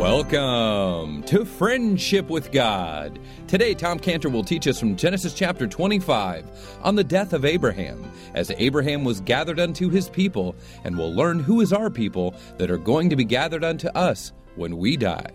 Welcome 0.00 1.24
to 1.24 1.44
Friendship 1.44 2.30
with 2.30 2.52
God. 2.52 3.18
Today, 3.46 3.74
Tom 3.74 3.98
Cantor 3.98 4.30
will 4.30 4.42
teach 4.42 4.66
us 4.66 4.80
from 4.80 4.96
Genesis 4.96 5.34
chapter 5.34 5.66
25 5.66 6.46
on 6.82 6.94
the 6.94 7.04
death 7.04 7.34
of 7.34 7.44
Abraham, 7.44 8.10
as 8.32 8.50
Abraham 8.56 9.04
was 9.04 9.20
gathered 9.20 9.60
unto 9.60 9.90
his 9.90 10.08
people, 10.08 10.56
and 10.84 10.96
we'll 10.96 11.12
learn 11.12 11.38
who 11.38 11.60
is 11.60 11.74
our 11.74 11.90
people 11.90 12.34
that 12.56 12.70
are 12.70 12.78
going 12.78 13.10
to 13.10 13.14
be 13.14 13.26
gathered 13.26 13.62
unto 13.62 13.88
us 13.88 14.32
when 14.56 14.78
we 14.78 14.96
die. 14.96 15.32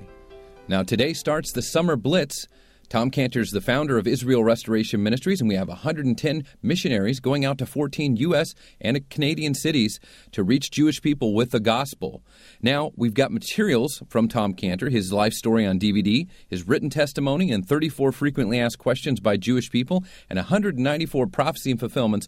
Now, 0.68 0.82
today 0.82 1.14
starts 1.14 1.52
the 1.52 1.62
Summer 1.62 1.96
Blitz. 1.96 2.48
Tom 2.90 3.10
Cantor 3.10 3.42
is 3.42 3.52
the 3.52 3.62
founder 3.62 3.98
of 3.98 4.08
Israel 4.08 4.44
Restoration 4.44 5.02
Ministries, 5.02 5.42
and 5.42 5.50
we 5.50 5.56
have 5.56 5.68
110 5.68 6.44
missionaries 6.62 7.20
going 7.20 7.44
out 7.44 7.58
to 7.58 7.66
14 7.66 8.16
U.S. 8.18 8.54
and 8.80 9.10
Canadian 9.10 9.54
cities 9.54 10.00
to 10.32 10.44
reach 10.44 10.72
Jewish 10.72 11.02
people 11.02 11.34
with 11.34 11.52
the 11.52 11.60
gospel. 11.60 12.24
Now, 12.62 12.92
we've 12.96 13.14
got 13.14 13.32
materials 13.32 14.04
from 14.10 14.28
Tom 14.28 14.54
Cantor, 14.54 14.90
his 14.90 15.12
life 15.12 15.34
story 15.34 15.66
on 15.66 15.80
DVD, 15.80 16.28
his 16.48 16.68
written 16.68 16.90
testimony, 16.90 17.52
and 17.52 17.68
34 17.68 18.12
frequently 18.12 18.60
asked 18.60 18.78
questions 18.78 19.20
by 19.20 19.38
Jewish 19.38 19.72
people, 19.72 20.04
and 20.30 20.38
194 20.38 21.28
prophecy 21.28 21.72
and 21.72 21.80
fulfillments 21.80 22.28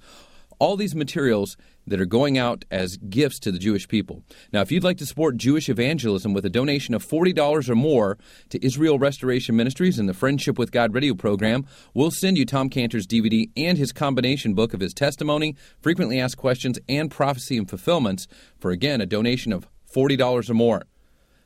all 0.60 0.76
these 0.76 0.96
materials 0.96 1.58
that 1.86 2.02
are 2.02 2.06
going 2.06 2.38
out 2.38 2.66
as 2.70 2.98
gifts 2.98 3.40
to 3.40 3.52
the 3.52 3.60
Jewish 3.60 3.88
people. 3.88 4.24
Now, 4.52 4.62
if 4.62 4.72
you'd 4.72 4.84
like 4.84 4.98
to 4.98 5.06
support 5.06 5.38
Jewish 5.38 5.70
evangelism 5.70 6.34
with 6.34 6.46
a 6.46 6.50
donation 6.50 6.94
of 6.94 7.06
$40 7.06 7.70
or 7.70 7.76
more 7.76 8.18
to 8.50 8.66
Israel 8.66 9.00
Restoration 9.00 9.56
Ministries 9.56 9.98
and 9.98 10.10
the 10.10 10.14
Friendship 10.14 10.60
with 10.60 10.72
God 10.72 10.94
radio 10.94 11.14
program, 11.14 11.66
we'll 11.94 12.12
send 12.12 12.38
you 12.38 12.46
Tom 12.46 12.70
Cantor's 12.70 13.08
DVD 13.08 13.50
and 13.56 13.78
his 13.78 13.94
combination 13.94 14.54
book 14.54 14.74
of 14.74 14.82
his 14.82 14.94
testimony, 14.94 15.56
frequently 15.80 16.20
asked 16.20 16.38
questions, 16.38 16.78
and 16.90 17.10
prophecy 17.10 17.58
and 17.58 17.70
fulfillments 17.70 18.28
for, 18.60 18.72
again, 18.72 19.00
a 19.00 19.06
donation 19.06 19.54
of 19.54 19.68
$40 19.94 20.50
or 20.50 20.54
more. 20.54 20.84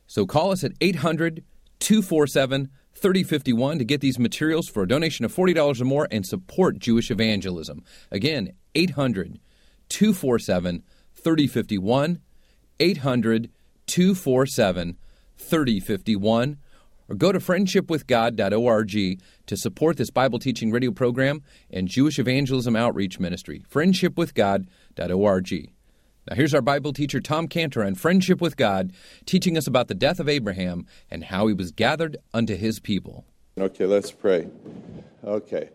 So 0.07 0.25
call 0.25 0.51
us 0.51 0.63
at 0.63 0.73
800 0.81 1.43
247 1.79 2.69
3051 2.93 3.79
to 3.79 3.85
get 3.85 4.01
these 4.01 4.19
materials 4.19 4.67
for 4.67 4.83
a 4.83 4.87
donation 4.87 5.25
of 5.25 5.33
$40 5.33 5.81
or 5.81 5.85
more 5.85 6.07
and 6.11 6.25
support 6.25 6.77
Jewish 6.77 7.09
evangelism. 7.09 7.83
Again, 8.11 8.53
800 8.75 9.39
247 9.89 10.83
3051. 11.13 12.19
800 12.79 13.49
247 13.87 14.97
3051. 15.37 16.57
Or 17.09 17.15
go 17.15 17.31
to 17.31 17.39
friendshipwithgod.org 17.39 19.21
to 19.47 19.57
support 19.57 19.97
this 19.97 20.09
Bible 20.09 20.39
teaching 20.39 20.71
radio 20.71 20.91
program 20.91 21.43
and 21.69 21.87
Jewish 21.87 22.19
evangelism 22.19 22.75
outreach 22.75 23.19
ministry. 23.19 23.63
Friendshipwithgod.org. 23.69 25.71
Now, 26.29 26.35
here's 26.35 26.53
our 26.53 26.61
Bible 26.61 26.93
teacher, 26.93 27.19
Tom 27.19 27.47
Cantor, 27.47 27.83
on 27.83 27.95
Friendship 27.95 28.39
with 28.39 28.55
God, 28.55 28.93
teaching 29.25 29.57
us 29.57 29.65
about 29.65 29.87
the 29.87 29.95
death 29.95 30.19
of 30.19 30.29
Abraham 30.29 30.85
and 31.09 31.25
how 31.25 31.47
he 31.47 31.53
was 31.53 31.71
gathered 31.71 32.17
unto 32.33 32.55
his 32.55 32.79
people. 32.79 33.25
Okay, 33.59 33.85
let's 33.85 34.11
pray. 34.11 34.47
Okay. 35.23 35.69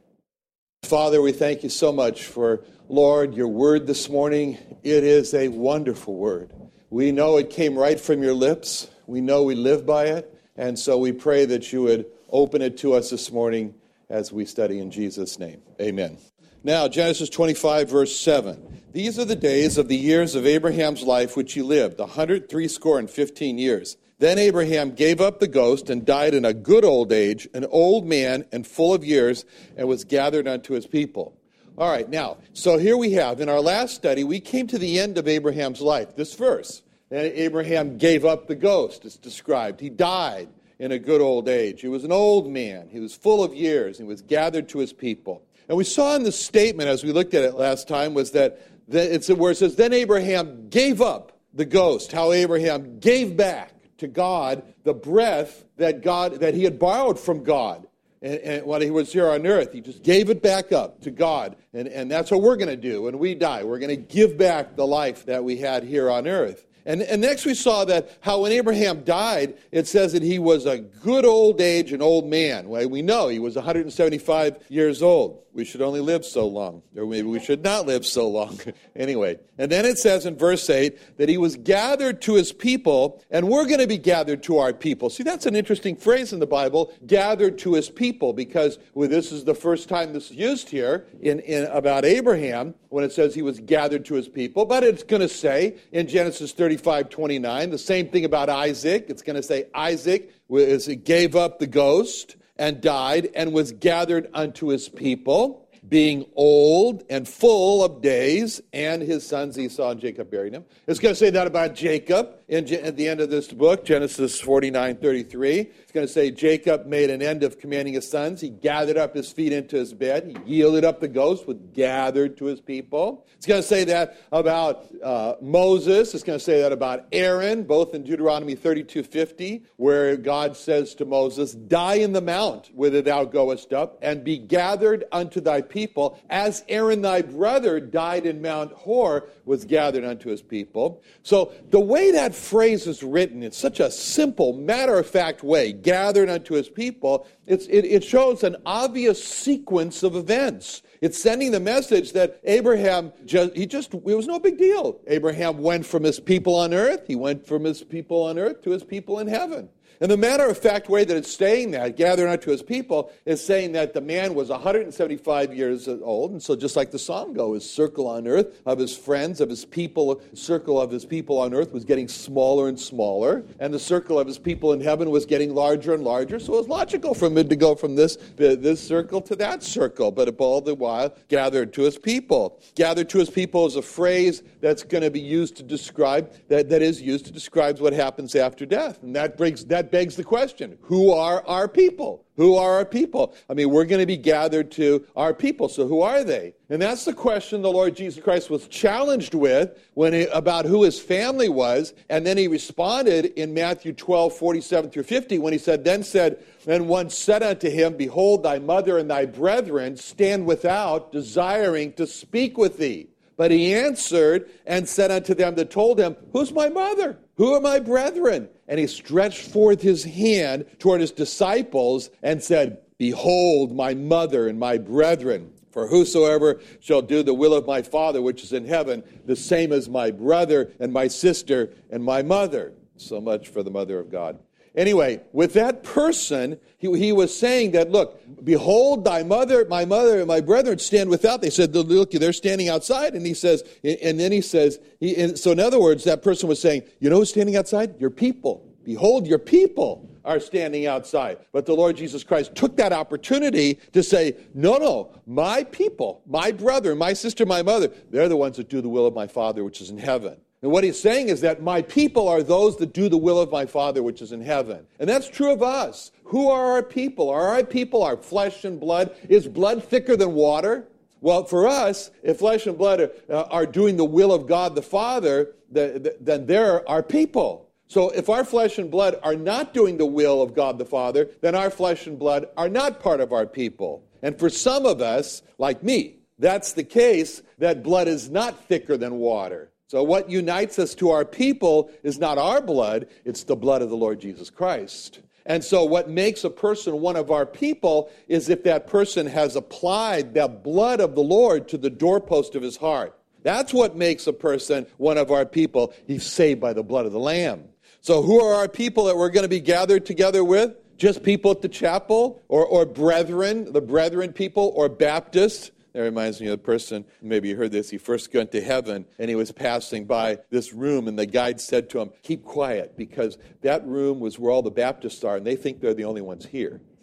Father, 0.87 1.21
we 1.21 1.33
thank 1.33 1.65
you 1.65 1.69
so 1.69 1.91
much 1.91 2.27
for, 2.27 2.63
Lord, 2.89 3.35
your 3.35 3.49
word 3.49 3.89
this 3.89 4.09
morning. 4.09 4.57
It 4.85 5.03
is 5.03 5.35
a 5.35 5.49
wonderful 5.49 6.15
word. 6.15 6.53
We 6.91 7.11
know 7.11 7.39
it 7.39 7.51
came 7.51 7.77
right 7.77 7.99
from 7.99 8.23
your 8.23 8.35
lips, 8.35 8.89
we 9.09 9.21
know 9.21 9.43
we 9.43 9.57
live 9.57 9.85
by 9.85 10.05
it, 10.05 10.33
and 10.55 10.79
so 10.79 10.97
we 10.97 11.11
pray 11.11 11.45
that 11.47 11.73
you 11.73 11.83
would 11.83 12.07
open 12.31 12.63
it 12.63 12.77
to 12.79 12.93
us 12.93 13.11
this 13.11 13.33
morning 13.33 13.75
as 14.09 14.33
we 14.33 14.45
study 14.45 14.79
in 14.79 14.93
Jesus' 14.93 15.41
name. 15.41 15.61
Amen. 15.81 16.19
Now, 16.63 16.87
Genesis 16.87 17.31
25, 17.31 17.91
verse 17.91 18.17
7. 18.17 18.83
These 18.93 19.19
are 19.19 19.25
the 19.25 19.35
days 19.35 19.79
of 19.79 19.89
the 19.89 19.97
years 19.97 20.37
of 20.37 20.47
Abraham's 20.47 21.03
life 21.03 21.37
which 21.37 21.55
he 21.55 21.63
lived, 21.63 21.99
a 21.99 22.07
hundred 22.07 22.49
three 22.49 22.69
score 22.69 23.01
and 23.01 23.11
fifteen 23.11 23.59
years. 23.59 23.97
Then 24.19 24.39
Abraham 24.39 24.95
gave 24.95 25.21
up 25.21 25.41
the 25.41 25.49
ghost 25.49 25.91
and 25.91 26.07
died 26.07 26.33
in 26.33 26.47
a 26.47 26.55
good 26.55 26.85
old 26.85 27.13
age, 27.13 27.47
an 27.53 27.67
old 27.67 28.07
man 28.07 28.47
and 28.51 28.67
full 28.67 28.95
of 28.95 29.05
years, 29.05 29.45
and 29.77 29.87
was 29.87 30.05
gathered 30.05 30.49
unto 30.49 30.73
his 30.73 30.87
people. 30.87 31.37
All 31.77 31.91
right, 31.91 32.09
now, 32.09 32.39
so 32.55 32.79
here 32.79 32.97
we 32.97 33.13
have, 33.13 33.41
in 33.43 33.51
our 33.51 33.61
last 33.61 33.95
study, 33.95 34.25
we 34.25 34.41
came 34.41 34.67
to 34.69 34.79
the 34.79 34.99
end 34.99 35.19
of 35.19 35.29
Abraham's 35.29 35.83
life, 35.83 36.17
this 36.17 36.35
verse. 36.35 36.83
And 37.11 37.21
Abraham 37.21 37.99
gave 37.99 38.25
up 38.25 38.47
the 38.47 38.55
ghost, 38.55 39.05
it's 39.05 39.19
described. 39.19 39.81
He 39.81 39.91
died 39.91 40.49
in 40.79 40.93
a 40.93 40.99
good 40.99 41.21
old 41.21 41.49
age. 41.49 41.83
He 41.83 41.89
was 41.89 42.05
an 42.05 42.13
old 42.13 42.51
man. 42.51 42.89
He 42.89 43.01
was 43.01 43.15
full 43.15 43.45
of 43.45 43.55
years. 43.55 43.99
He 43.99 44.05
was 44.05 44.23
gathered 44.23 44.71
to 44.71 44.79
his 44.79 44.95
people. 44.95 45.43
And 45.69 45.77
we 45.77 45.85
saw 45.85 46.17
in 46.17 46.23
the 46.23 46.33
statement 46.33 46.89
as 46.89 47.05
we 47.05 47.13
looked 47.13 47.35
at 47.35 47.45
it 47.45 47.55
last 47.55 47.87
time 47.87 48.15
was 48.15 48.31
that, 48.33 48.61
it's 48.89 49.29
where 49.29 49.53
it 49.53 49.57
says, 49.57 49.77
Then 49.77 49.93
Abraham 49.93 50.69
gave 50.71 51.03
up 51.03 51.39
the 51.53 51.65
ghost, 51.65 52.13
how 52.13 52.33
Abraham 52.33 52.99
gave 52.99 53.37
back 53.37 53.73
to 53.99 54.07
God 54.07 54.63
the 54.85 54.95
breath 54.95 55.65
that 55.77 56.03
God 56.03 56.41
that 56.41 56.55
he 56.55 56.65
had 56.65 56.79
borrowed 56.79 57.19
from 57.19 57.45
God. 57.45 57.87
And, 58.23 58.41
and, 58.41 58.83
he 58.83 58.91
was 58.91 59.13
here 59.13 59.29
on 59.29 59.47
earth, 59.47 59.73
he 59.73 59.81
just 59.81 60.03
gave 60.03 60.31
it 60.31 60.43
back 60.43 60.73
up 60.73 61.03
to 61.03 61.11
God. 61.11 61.55
And, 61.75 61.87
and 61.87 62.11
that's 62.11 62.31
what 62.31 62.41
we're 62.41 62.57
going 62.57 62.69
to 62.69 62.77
do 62.77 63.03
when 63.03 63.19
we 63.19 63.35
die. 63.35 63.63
We're 63.63 63.79
going 63.79 63.91
to 63.91 63.97
give 63.97 64.39
back 64.39 64.75
the 64.75 64.87
life 64.87 65.27
that 65.27 65.45
we 65.45 65.59
had 65.59 65.85
here 65.85 66.11
on 66.11 66.27
earth. 66.27 66.67
And, 66.87 67.03
and 67.03 67.21
next 67.21 67.45
we 67.45 67.55
saw 67.55 67.85
that 67.87 68.17
how 68.21 68.43
when 68.43 68.53
Abraham 68.53 69.03
died, 69.03 69.59
it 69.73 69.89
says 69.89 70.13
that 70.13 70.23
he 70.23 70.39
was 70.39 70.67
a 70.67 70.79
good 70.79 71.25
old 71.25 71.61
age, 71.61 71.93
an 71.93 72.01
old 72.01 72.27
man. 72.27 72.69
Well, 72.69 72.89
we 72.89 73.03
know 73.03 73.29
he 73.29 73.41
was 73.41 73.57
175 73.57 74.65
years 74.69 75.03
old. 75.03 75.43
We 75.57 75.65
should 75.65 75.81
only 75.81 76.01
live 76.01 76.27
so 76.27 76.47
long, 76.47 76.83
or 76.95 77.07
maybe 77.07 77.29
we 77.29 77.41
should 77.41 77.65
not 77.65 77.87
live 77.87 78.05
so 78.05 78.29
long. 78.29 78.61
anyway, 78.95 79.39
and 79.57 79.73
then 79.73 79.87
it 79.87 79.97
says 79.97 80.27
in 80.27 80.37
verse 80.37 80.69
8 80.69 81.17
that 81.17 81.31
he 81.31 81.39
was 81.39 81.57
gathered 81.57 82.21
to 82.23 82.35
his 82.35 82.53
people, 82.53 83.25
and 83.31 83.49
we're 83.49 83.65
going 83.65 83.81
to 83.81 83.87
be 83.87 83.97
gathered 83.97 84.43
to 84.43 84.59
our 84.59 84.75
people. 84.75 85.09
See, 85.09 85.23
that's 85.23 85.47
an 85.47 85.57
interesting 85.57 85.97
phrase 85.97 86.35
in 86.35 86.41
the 86.41 86.47
Bible, 86.47 86.93
gathered 87.07 87.57
to 87.61 87.73
his 87.73 87.89
people, 87.89 88.35
because 88.35 88.79
well, 88.93 89.09
this 89.09 89.33
is 89.33 89.45
the 89.45 89.55
first 89.55 89.89
time 89.89 90.13
this 90.13 90.31
is 90.31 90.37
used 90.37 90.69
here 90.69 91.07
in, 91.23 91.41
in 91.41 91.65
about 91.69 92.05
Abraham 92.05 92.75
when 92.91 93.03
it 93.03 93.13
says 93.13 93.35
he 93.35 93.41
was 93.41 93.59
gathered 93.59 94.05
to 94.05 94.15
his 94.15 94.29
people. 94.29 94.67
But 94.67 94.85
it's 94.85 95.05
going 95.05 95.23
to 95.23 95.29
say 95.29 95.77
in 95.91 96.07
Genesis 96.07 96.53
35 96.53 97.09
29, 97.09 97.71
the 97.71 97.79
same 97.79 98.09
thing 98.09 98.27
about 98.27 98.51
Isaac. 98.51 99.07
It's 99.09 99.23
going 99.23 99.37
to 99.37 99.43
say 99.43 99.69
Isaac 99.75 100.35
was, 100.49 100.87
gave 100.87 101.35
up 101.35 101.59
the 101.61 101.67
ghost 101.67 102.36
and 102.59 102.81
died 102.81 103.29
and 103.35 103.53
was 103.53 103.73
gathered 103.73 104.29
unto 104.35 104.69
his 104.69 104.89
people 104.89 105.67
being 105.89 106.27
old 106.35 107.05
and 107.09 107.29
full 107.29 107.85
of 107.85 108.03
days, 108.03 108.61
and 108.73 109.03
his 109.03 109.27
sons 109.27 109.59
Esau 109.59 109.91
and 109.91 110.01
Jacob 110.01 110.31
buried 110.31 110.53
him. 110.53 110.65
It's 110.87 110.99
going 110.99 111.15
to 111.15 111.19
say 111.19 111.31
that 111.31 111.47
about 111.47 111.75
Jacob 111.75 112.35
in, 112.49 112.73
at 112.75 112.97
the 112.97 113.09
end 113.09 113.21
of 113.21 113.31
this 113.31 113.49
book, 113.49 113.85
Genesis 113.85 114.41
49 114.41 114.97
33. 114.97 115.71
It's 115.97 115.99
going 115.99 116.09
to 116.09 116.13
say 116.13 116.31
Jacob 116.31 116.85
made 116.85 117.09
an 117.09 117.23
end 117.23 117.43
of 117.43 117.59
commanding 117.59 117.95
his 117.95 118.07
sons. 118.07 118.43
He 118.43 118.51
gathered 118.51 118.99
up 118.99 119.15
his 119.15 119.33
feet 119.33 119.51
into 119.51 119.77
his 119.77 119.95
bed. 119.95 120.39
He 120.45 120.57
yielded 120.57 120.85
up 120.85 121.01
the 121.01 121.09
ghost, 121.09 121.47
was 121.49 121.57
gathered 121.73 122.37
to 122.37 122.45
his 122.45 122.61
people. 122.61 123.27
It's 123.37 123.47
going 123.47 123.63
to 123.63 123.67
say 123.67 123.85
that 123.85 124.19
about 124.31 124.85
uh, 125.03 125.37
Moses. 125.41 126.13
It's 126.13 126.23
going 126.23 126.39
to 126.39 126.45
say 126.45 126.61
that 126.61 126.73
about 126.73 127.07
Aaron, 127.13 127.63
both 127.63 127.95
in 127.95 128.03
Deuteronomy 128.03 128.55
32 128.55 129.05
50, 129.05 129.63
where 129.77 130.19
God 130.19 130.55
says 130.55 130.95
to 130.97 131.07
Moses, 131.07 131.53
Die 131.53 131.95
in 131.95 132.13
the 132.13 132.21
mount 132.21 132.71
whither 132.75 133.01
thou 133.01 133.25
goest 133.25 133.73
up, 133.73 133.99
and 134.03 134.23
be 134.23 134.37
gathered 134.37 135.05
unto 135.13 135.41
thy 135.41 135.63
people, 135.63 136.21
as 136.29 136.63
Aaron 136.69 137.01
thy 137.01 137.23
brother 137.23 137.81
died 137.81 138.27
in 138.27 138.43
Mount 138.43 138.73
Hor, 138.73 139.29
was 139.47 139.65
gathered 139.65 140.05
unto 140.05 140.29
his 140.29 140.43
people. 140.43 141.03
So 141.23 141.53
the 141.71 141.81
way 141.81 142.11
that 142.11 142.35
phrase 142.35 142.87
is 142.87 143.03
written 143.03 143.43
in 143.43 143.53
such 143.53 143.81
a 143.81 143.91
simple, 143.91 144.53
matter 144.53 144.99
of 144.99 145.07
fact 145.07 145.43
way, 145.43 145.73
gathered 145.87 146.29
unto 146.29 146.55
his 146.55 146.69
people, 146.69 147.29
it, 147.47 147.65
it 147.71 148.03
shows 148.03 148.43
an 148.43 148.57
obvious 148.67 149.23
sequence 149.23 150.03
of 150.03 150.17
events. 150.17 150.83
It's 151.01 151.17
sending 151.17 151.53
the 151.53 151.61
message 151.61 152.13
that 152.13 152.41
Abraham 152.43 153.13
just, 153.25 153.55
he 153.57 153.67
just, 153.67 153.95
it 153.95 154.03
was 154.03 154.27
no 154.27 154.41
big 154.41 154.59
deal. 154.59 154.99
Abraham 155.07 155.59
went 155.59 155.87
from 155.87 156.03
his 156.03 156.19
people 156.19 156.57
on 156.57 156.75
earth, 156.75 157.05
he 157.07 157.15
went 157.15 157.47
from 157.47 157.63
his 157.63 157.85
people 157.85 158.25
on 158.25 158.37
earth 158.37 158.63
to 158.63 158.71
his 158.71 158.83
people 158.83 159.21
in 159.21 159.29
heaven. 159.29 159.69
And 160.01 160.11
the 160.11 160.17
matter 160.17 160.49
of 160.49 160.59
fact 160.59 160.89
way 160.89 161.05
that 161.05 161.17
it's 161.17 161.35
saying 161.35 161.73
that, 161.73 161.97
gathering 161.97 162.31
unto 162.31 162.51
his 162.51 162.63
people, 162.63 163.13
is 163.25 163.45
saying 163.45 163.73
that 163.73 163.95
the 163.95 164.01
man 164.01 164.35
was 164.35 164.49
175 164.49 165.55
years 165.55 165.89
old. 165.89 166.33
And 166.33 166.43
so, 166.43 166.55
just 166.55 166.77
like 166.77 166.91
the 166.91 166.99
psalm 166.99 167.33
goes, 167.33 167.63
his 167.63 167.71
circle 167.71 168.07
on 168.07 168.27
earth 168.27 168.61
of 168.67 168.79
his 168.79 168.97
friends, 168.97 169.41
of 169.41 169.49
his 169.49 169.65
people, 169.65 170.21
circle 170.35 170.81
of 170.81 170.91
his 170.91 171.05
people 171.05 171.39
on 171.39 171.55
earth 171.55 171.73
was 171.73 171.85
getting 171.85 172.09
smaller 172.09 172.69
and 172.69 172.79
smaller. 172.79 173.45
And 173.59 173.73
the 173.73 173.79
circle 173.79 174.19
of 174.19 174.27
his 174.27 174.39
people 174.39 174.73
in 174.73 174.81
heaven 174.81 175.11
was 175.11 175.27
getting 175.27 175.55
larger 175.55 175.95
and 175.95 176.05
larger. 176.05 176.39
So, 176.39 176.55
it 176.55 176.59
was 176.59 176.69
logical 176.69 177.15
for 177.15 177.27
him 177.27 177.49
to 177.49 177.57
go 177.57 177.75
from 177.75 177.97
this, 177.97 178.17
this 178.37 178.81
circle 178.87 179.21
to 179.23 179.37
that 179.37 179.63
circle. 179.63 180.11
But 180.11 180.37
all 180.39 180.61
the 180.61 180.75
while, 180.75 181.15
gathered 181.29 181.73
to 181.75 181.83
his 181.83 181.99
people. 181.99 182.61
Gathered 182.75 183.09
to 183.11 183.19
his 183.19 183.31
people 183.31 183.67
is 183.67 183.77
a 183.77 183.83
phrase 183.83 184.43
that's 184.61 184.83
going 184.83 185.03
to 185.03 185.11
be 185.11 185.21
used 185.21 185.57
to 185.57 185.63
describe, 185.63 186.33
that, 186.49 186.69
that 186.69 186.83
is 186.83 187.01
used 187.01 187.27
to 187.27 187.33
describe 187.33 187.79
what 187.81 187.93
happens 187.93 188.35
after 188.35 188.67
death. 188.67 189.03
And 189.03 189.15
that 189.17 189.37
brings, 189.37 189.65
that 189.67 189.86
begs 189.91 190.17
the 190.17 190.25
question 190.25 190.79
who 190.83 191.13
are 191.13 191.45
our 191.47 191.69
people? 191.69 192.25
Who 192.37 192.57
are 192.57 192.75
our 192.75 192.85
people? 192.85 193.35
I 193.49 193.55
mean, 193.55 193.71
we're 193.71 193.87
going 193.87 194.01
to 194.01 194.07
be 194.07 194.19
gathered 194.19 194.71
to 194.73 195.07
our 195.17 195.33
people, 195.33 195.71
so 195.71 195.87
who 195.87 196.03
are 196.03 196.23
they? 196.23 196.53
And 196.69 196.83
that's 196.83 197.07
the 197.07 197.15
question 197.15 197.63
the 197.63 197.73
Lord 197.73 197.97
Jesus 197.97 198.23
Christ 198.23 198.51
was 198.51 198.69
challenged 198.69 199.33
with 199.33 199.79
when 199.95 200.13
he, 200.13 200.25
about 200.25 200.67
who 200.67 200.83
his 200.83 201.01
family 201.01 201.49
was. 201.49 201.95
And 202.11 202.27
then 202.27 202.37
he 202.37 202.47
responded 202.47 203.27
in 203.37 203.55
Matthew 203.55 203.95
12, 203.95 204.37
47 204.37 204.91
through 204.91 205.05
50, 205.05 205.39
when 205.39 205.55
he 205.55 205.59
said, 205.59 205.83
Then 205.83 206.03
said, 206.03 206.45
Then 206.67 206.89
one 206.89 207.09
said 207.09 207.43
unto 207.43 207.71
him, 207.71 207.97
Behold, 207.97 208.43
thy 208.43 208.59
mother 208.59 208.99
and 208.99 209.11
thy 209.11 209.25
brethren 209.25 209.97
stand 209.97 210.45
without, 210.45 211.13
desiring 211.13 211.95
to 211.95 212.07
speak 212.07 212.59
with 212.59 212.77
thee. 212.77 213.09
But 213.37 213.51
he 213.51 213.75
answered 213.75 214.49
and 214.67 214.89
said 214.89 215.11
unto 215.11 215.35
them 215.35 215.55
that 215.57 215.71
told 215.71 216.01
him, 216.01 216.17
Who's 216.33 216.53
my 216.53 216.69
mother? 216.69 217.19
Who 217.37 217.53
are 217.53 217.61
my 217.61 217.79
brethren? 217.81 218.49
And 218.67 218.81
he 218.81 218.87
stretched 218.87 219.51
forth 219.51 219.83
his 219.83 220.05
hand 220.05 220.67
toward 220.79 221.01
his 221.01 221.13
disciples 221.13 222.11
and 222.23 222.43
said, 222.43 222.79
Behold, 222.99 223.73
my 223.73 223.95
mother 223.95 224.49
and 224.49 224.59
my 224.59 224.79
brethren. 224.79 225.53
For 225.71 225.87
whosoever 225.87 226.61
shall 226.81 227.03
do 227.03 227.23
the 227.23 227.35
will 227.35 227.53
of 227.53 227.67
my 227.67 227.83
Father 227.83 228.23
which 228.23 228.43
is 228.43 228.55
in 228.55 228.65
heaven, 228.65 229.03
the 229.27 229.37
same 229.37 229.73
as 229.73 229.91
my 229.91 230.11
brother 230.11 230.73
and 230.81 230.91
my 230.91 231.09
sister 231.09 231.75
and 231.91 232.03
my 232.03 232.23
mother. 232.23 232.73
So 232.97 233.21
much 233.21 233.49
for 233.49 233.63
the 233.63 233.71
mother 233.71 233.99
of 233.99 234.11
God. 234.11 234.39
Anyway, 234.77 235.23
with 235.33 235.55
that 235.55 235.83
person, 235.83 236.59
he, 236.77 236.99
he, 236.99 237.11
was 237.11 237.37
saying 237.37 237.71
that, 237.71 237.91
look, 237.91 238.21
behold, 238.45 239.07
thy 239.07 239.23
mother, 239.23 239.65
my 239.65 239.87
mother, 239.87 240.19
and 240.19 240.29
my 240.29 240.43
brethren 240.43 240.79
stand 240.79 241.09
without. 241.09 241.41
They 241.41 241.49
said, 241.49 241.75
look, 241.75 242.11
they're 242.11 242.33
standing 242.35 242.69
outside. 242.69 243.15
And 243.15 243.25
he 243.25 243.33
says, 243.33 243.65
and 243.83 244.21
then 244.21 244.33
he 244.33 244.43
says, 244.43 244.79
he, 245.01 245.35
so 245.35 245.51
in 245.51 245.61
other 245.61 245.81
words, 245.81 246.05
that 246.05 246.23
person 246.23 246.47
was 246.47 246.61
saying, 246.61 246.83
you 247.01 247.09
know 247.09 247.17
who's 247.17 247.31
standing 247.31 247.57
outside? 247.57 247.99
Your 247.99 248.11
people. 248.11 248.71
Behold, 248.85 249.27
your 249.27 249.39
people 249.39 250.09
are 250.27 250.41
standing 250.41 250.87
outside. 250.87 251.39
But 251.53 251.65
the 251.65 251.75
Lord 251.75 251.97
Jesus 251.97 252.23
Christ 252.23 252.55
took 252.55 252.77
that 252.77 252.93
opportunity 252.93 253.79
to 253.93 254.03
say, 254.03 254.37
no, 254.53 254.77
no, 254.77 255.15
my 255.27 255.65
people, 255.65 256.21
my 256.27 256.53
brother, 256.53 256.95
my 256.95 257.15
sister, 257.15 257.47
my 257.47 257.63
mother, 257.63 257.91
they're 258.11 258.29
the 258.29 258.37
ones 258.37 258.59
that 258.59 258.69
do 258.69 258.83
the 258.83 258.89
will 258.89 259.07
of 259.07 259.15
my 259.15 259.27
Father 259.27 259.65
which 259.65 259.81
is 259.81 259.89
in 259.89 259.99
heaven. 259.99 260.37
And 260.67 260.73
what 260.73 260.83
he's 260.83 261.01
saying 261.01 261.29
is 261.29 261.43
that 261.43 261.63
my 261.63 261.81
people 261.81 262.27
are 262.27 262.43
those 262.43 262.77
that 262.79 262.93
do 262.93 263.09
the 263.09 263.17
will 263.17 263.41
of 263.41 263.53
my 263.53 263.67
Father 263.67 264.03
which 264.03 264.21
is 264.21 264.33
in 264.33 264.41
heaven. 264.41 264.85
And 264.99 265.09
that's 265.09 265.29
true 265.29 265.53
of 265.53 265.63
us. 265.63 266.11
Who 266.25 266.51
are 266.51 266.73
our 266.73 266.83
people? 266.83 267.31
Are 267.31 267.51
our 267.51 267.63
people 267.63 268.03
our 268.03 268.17
flesh 268.17 268.65
and 268.65 268.81
blood? 268.81 269.15
Is 269.29 269.47
blood 269.47 269.85
thicker 269.85 270.17
than 270.17 270.35
water? 270.35 270.89
Well, 271.21 271.45
for 271.45 271.69
us, 271.69 272.11
if 272.25 272.39
flesh 272.39 272.67
and 272.67 272.77
blood 272.77 273.01
are, 273.01 273.11
uh, 273.31 273.43
are 273.43 273.65
doing 273.65 273.97
the 273.97 274.05
will 274.05 274.33
of 274.33 274.49
God 274.49 274.75
the 274.75 274.83
Father, 274.83 275.55
the, 275.71 276.01
the, 276.01 276.17
then 276.21 276.47
they're 276.47 276.87
our 276.91 277.05
people. 277.05 277.71
So 277.87 278.11
if 278.11 278.29
our 278.29 278.45
flesh 278.45 278.77
and 278.79 278.91
blood 278.91 279.21
are 279.23 279.37
not 279.37 279.73
doing 279.73 279.99
the 279.99 280.05
will 280.05 280.43
of 280.43 280.53
God 280.53 280.79
the 280.79 280.85
Father, 280.85 281.31
then 281.43 281.55
our 281.55 281.71
flesh 281.71 282.09
and 282.09 282.19
blood 282.19 282.49
are 282.57 282.69
not 282.69 282.99
part 282.99 283.21
of 283.21 283.33
our 283.33 283.47
people. 283.47 284.03
And 284.21 284.37
for 284.37 284.51
some 284.51 284.85
of 284.85 285.01
us, 285.01 285.43
like 285.59 285.85
me, 285.85 286.17
that's 286.41 286.73
the 286.73 286.83
case 286.83 287.41
that 287.59 287.85
blood 287.85 288.09
is 288.09 288.29
not 288.29 288.65
thicker 288.65 288.97
than 288.97 289.19
water. 289.19 289.71
So, 289.89 290.03
what 290.03 290.29
unites 290.29 290.81
us 290.81 290.97
to 290.97 291.11
our 291.11 291.25
people 291.25 291.91
is 292.03 292.19
not 292.19 292.39
our 292.39 292.61
blood, 292.61 293.07
it's 293.25 293.45
the 293.45 293.55
blood 293.55 293.83
of 293.83 293.91
the 293.91 293.97
Lord 293.97 294.21
Jesus 294.21 294.51
Christ. 294.51 295.21
And 295.45 295.63
so, 295.63 295.85
what 295.85 296.11
makes 296.11 296.43
a 296.43 296.51
person 296.51 297.01
one 297.01 297.15
of 297.15 297.31
our 297.31 297.47
people 297.47 298.11
is 298.27 298.49
if 298.49 298.65
that 298.65 298.89
person 298.89 299.29
has 299.29 299.55
applied 299.55 300.35
the 300.35 300.49
blood 300.49 301.01
of 301.01 301.15
the 301.15 301.23
Lord 301.23 301.69
to 301.69 301.79
the 301.79 301.91
doorpost 301.91 302.57
of 302.57 302.63
his 302.63 302.77
heart. 302.77 303.17
That's 303.45 303.73
what 303.73 303.95
makes 303.95 304.27
a 304.27 304.33
person 304.33 304.87
one 304.97 305.19
of 305.19 305.31
our 305.31 305.47
people. 305.47 305.95
He's 306.09 306.27
saved 306.27 306.61
by 306.61 306.73
the 306.73 306.83
blood 306.83 307.07
of 307.07 307.13
the 307.13 307.21
Lamb. 307.21 307.69
So, 308.01 308.23
who 308.23 308.41
are 308.41 308.55
our 308.55 308.69
people 308.69 309.05
that 309.05 309.17
we're 309.17 309.31
going 309.31 309.45
to 309.45 309.49
be 309.49 309.61
gathered 309.61 310.05
together 310.05 310.43
with? 310.43 310.75
Just 310.97 311.23
people 311.23 311.53
at 311.53 311.63
the 311.63 311.69
chapel, 311.69 312.43
or, 312.49 312.67
or 312.67 312.87
brethren, 312.87 313.73
the 313.73 313.81
brethren 313.81 314.33
people, 314.33 314.73
or 314.75 314.89
Baptists? 314.89 315.71
That 315.97 316.03
reminds 316.03 316.43
me 316.43 316.49
of 316.49 316.51
the 316.51 316.59
person, 316.59 317.07
maybe 317.23 317.49
you 317.49 317.57
heard 317.57 317.73
this, 317.73 317.89
he 317.89 317.97
first 317.97 318.35
went 318.35 318.53
to 318.53 318.61
heaven 318.61 319.07
and 319.19 319.31
he 319.31 319.35
was 319.35 319.51
passing 319.51 320.05
by 320.05 320.41
this 320.51 320.75
room, 320.75 321.09
and 321.09 321.19
the 321.19 321.25
guide 321.25 321.59
said 321.59 321.89
to 321.89 322.01
him, 322.01 322.11
Keep 322.23 322.45
quiet, 322.45 322.99
because 322.99 323.39
that 323.63 323.83
room 323.87 324.21
was 324.21 324.39
where 324.39 324.53
all 324.53 324.61
the 324.61 324.71
Baptists 324.71 325.25
are, 325.25 325.37
and 325.37 325.47
they 325.47 325.57
think 325.57 325.81
they're 325.81 325.95
the 325.95 326.05
only 326.05 326.21
ones 326.21 326.45
here. 326.45 326.83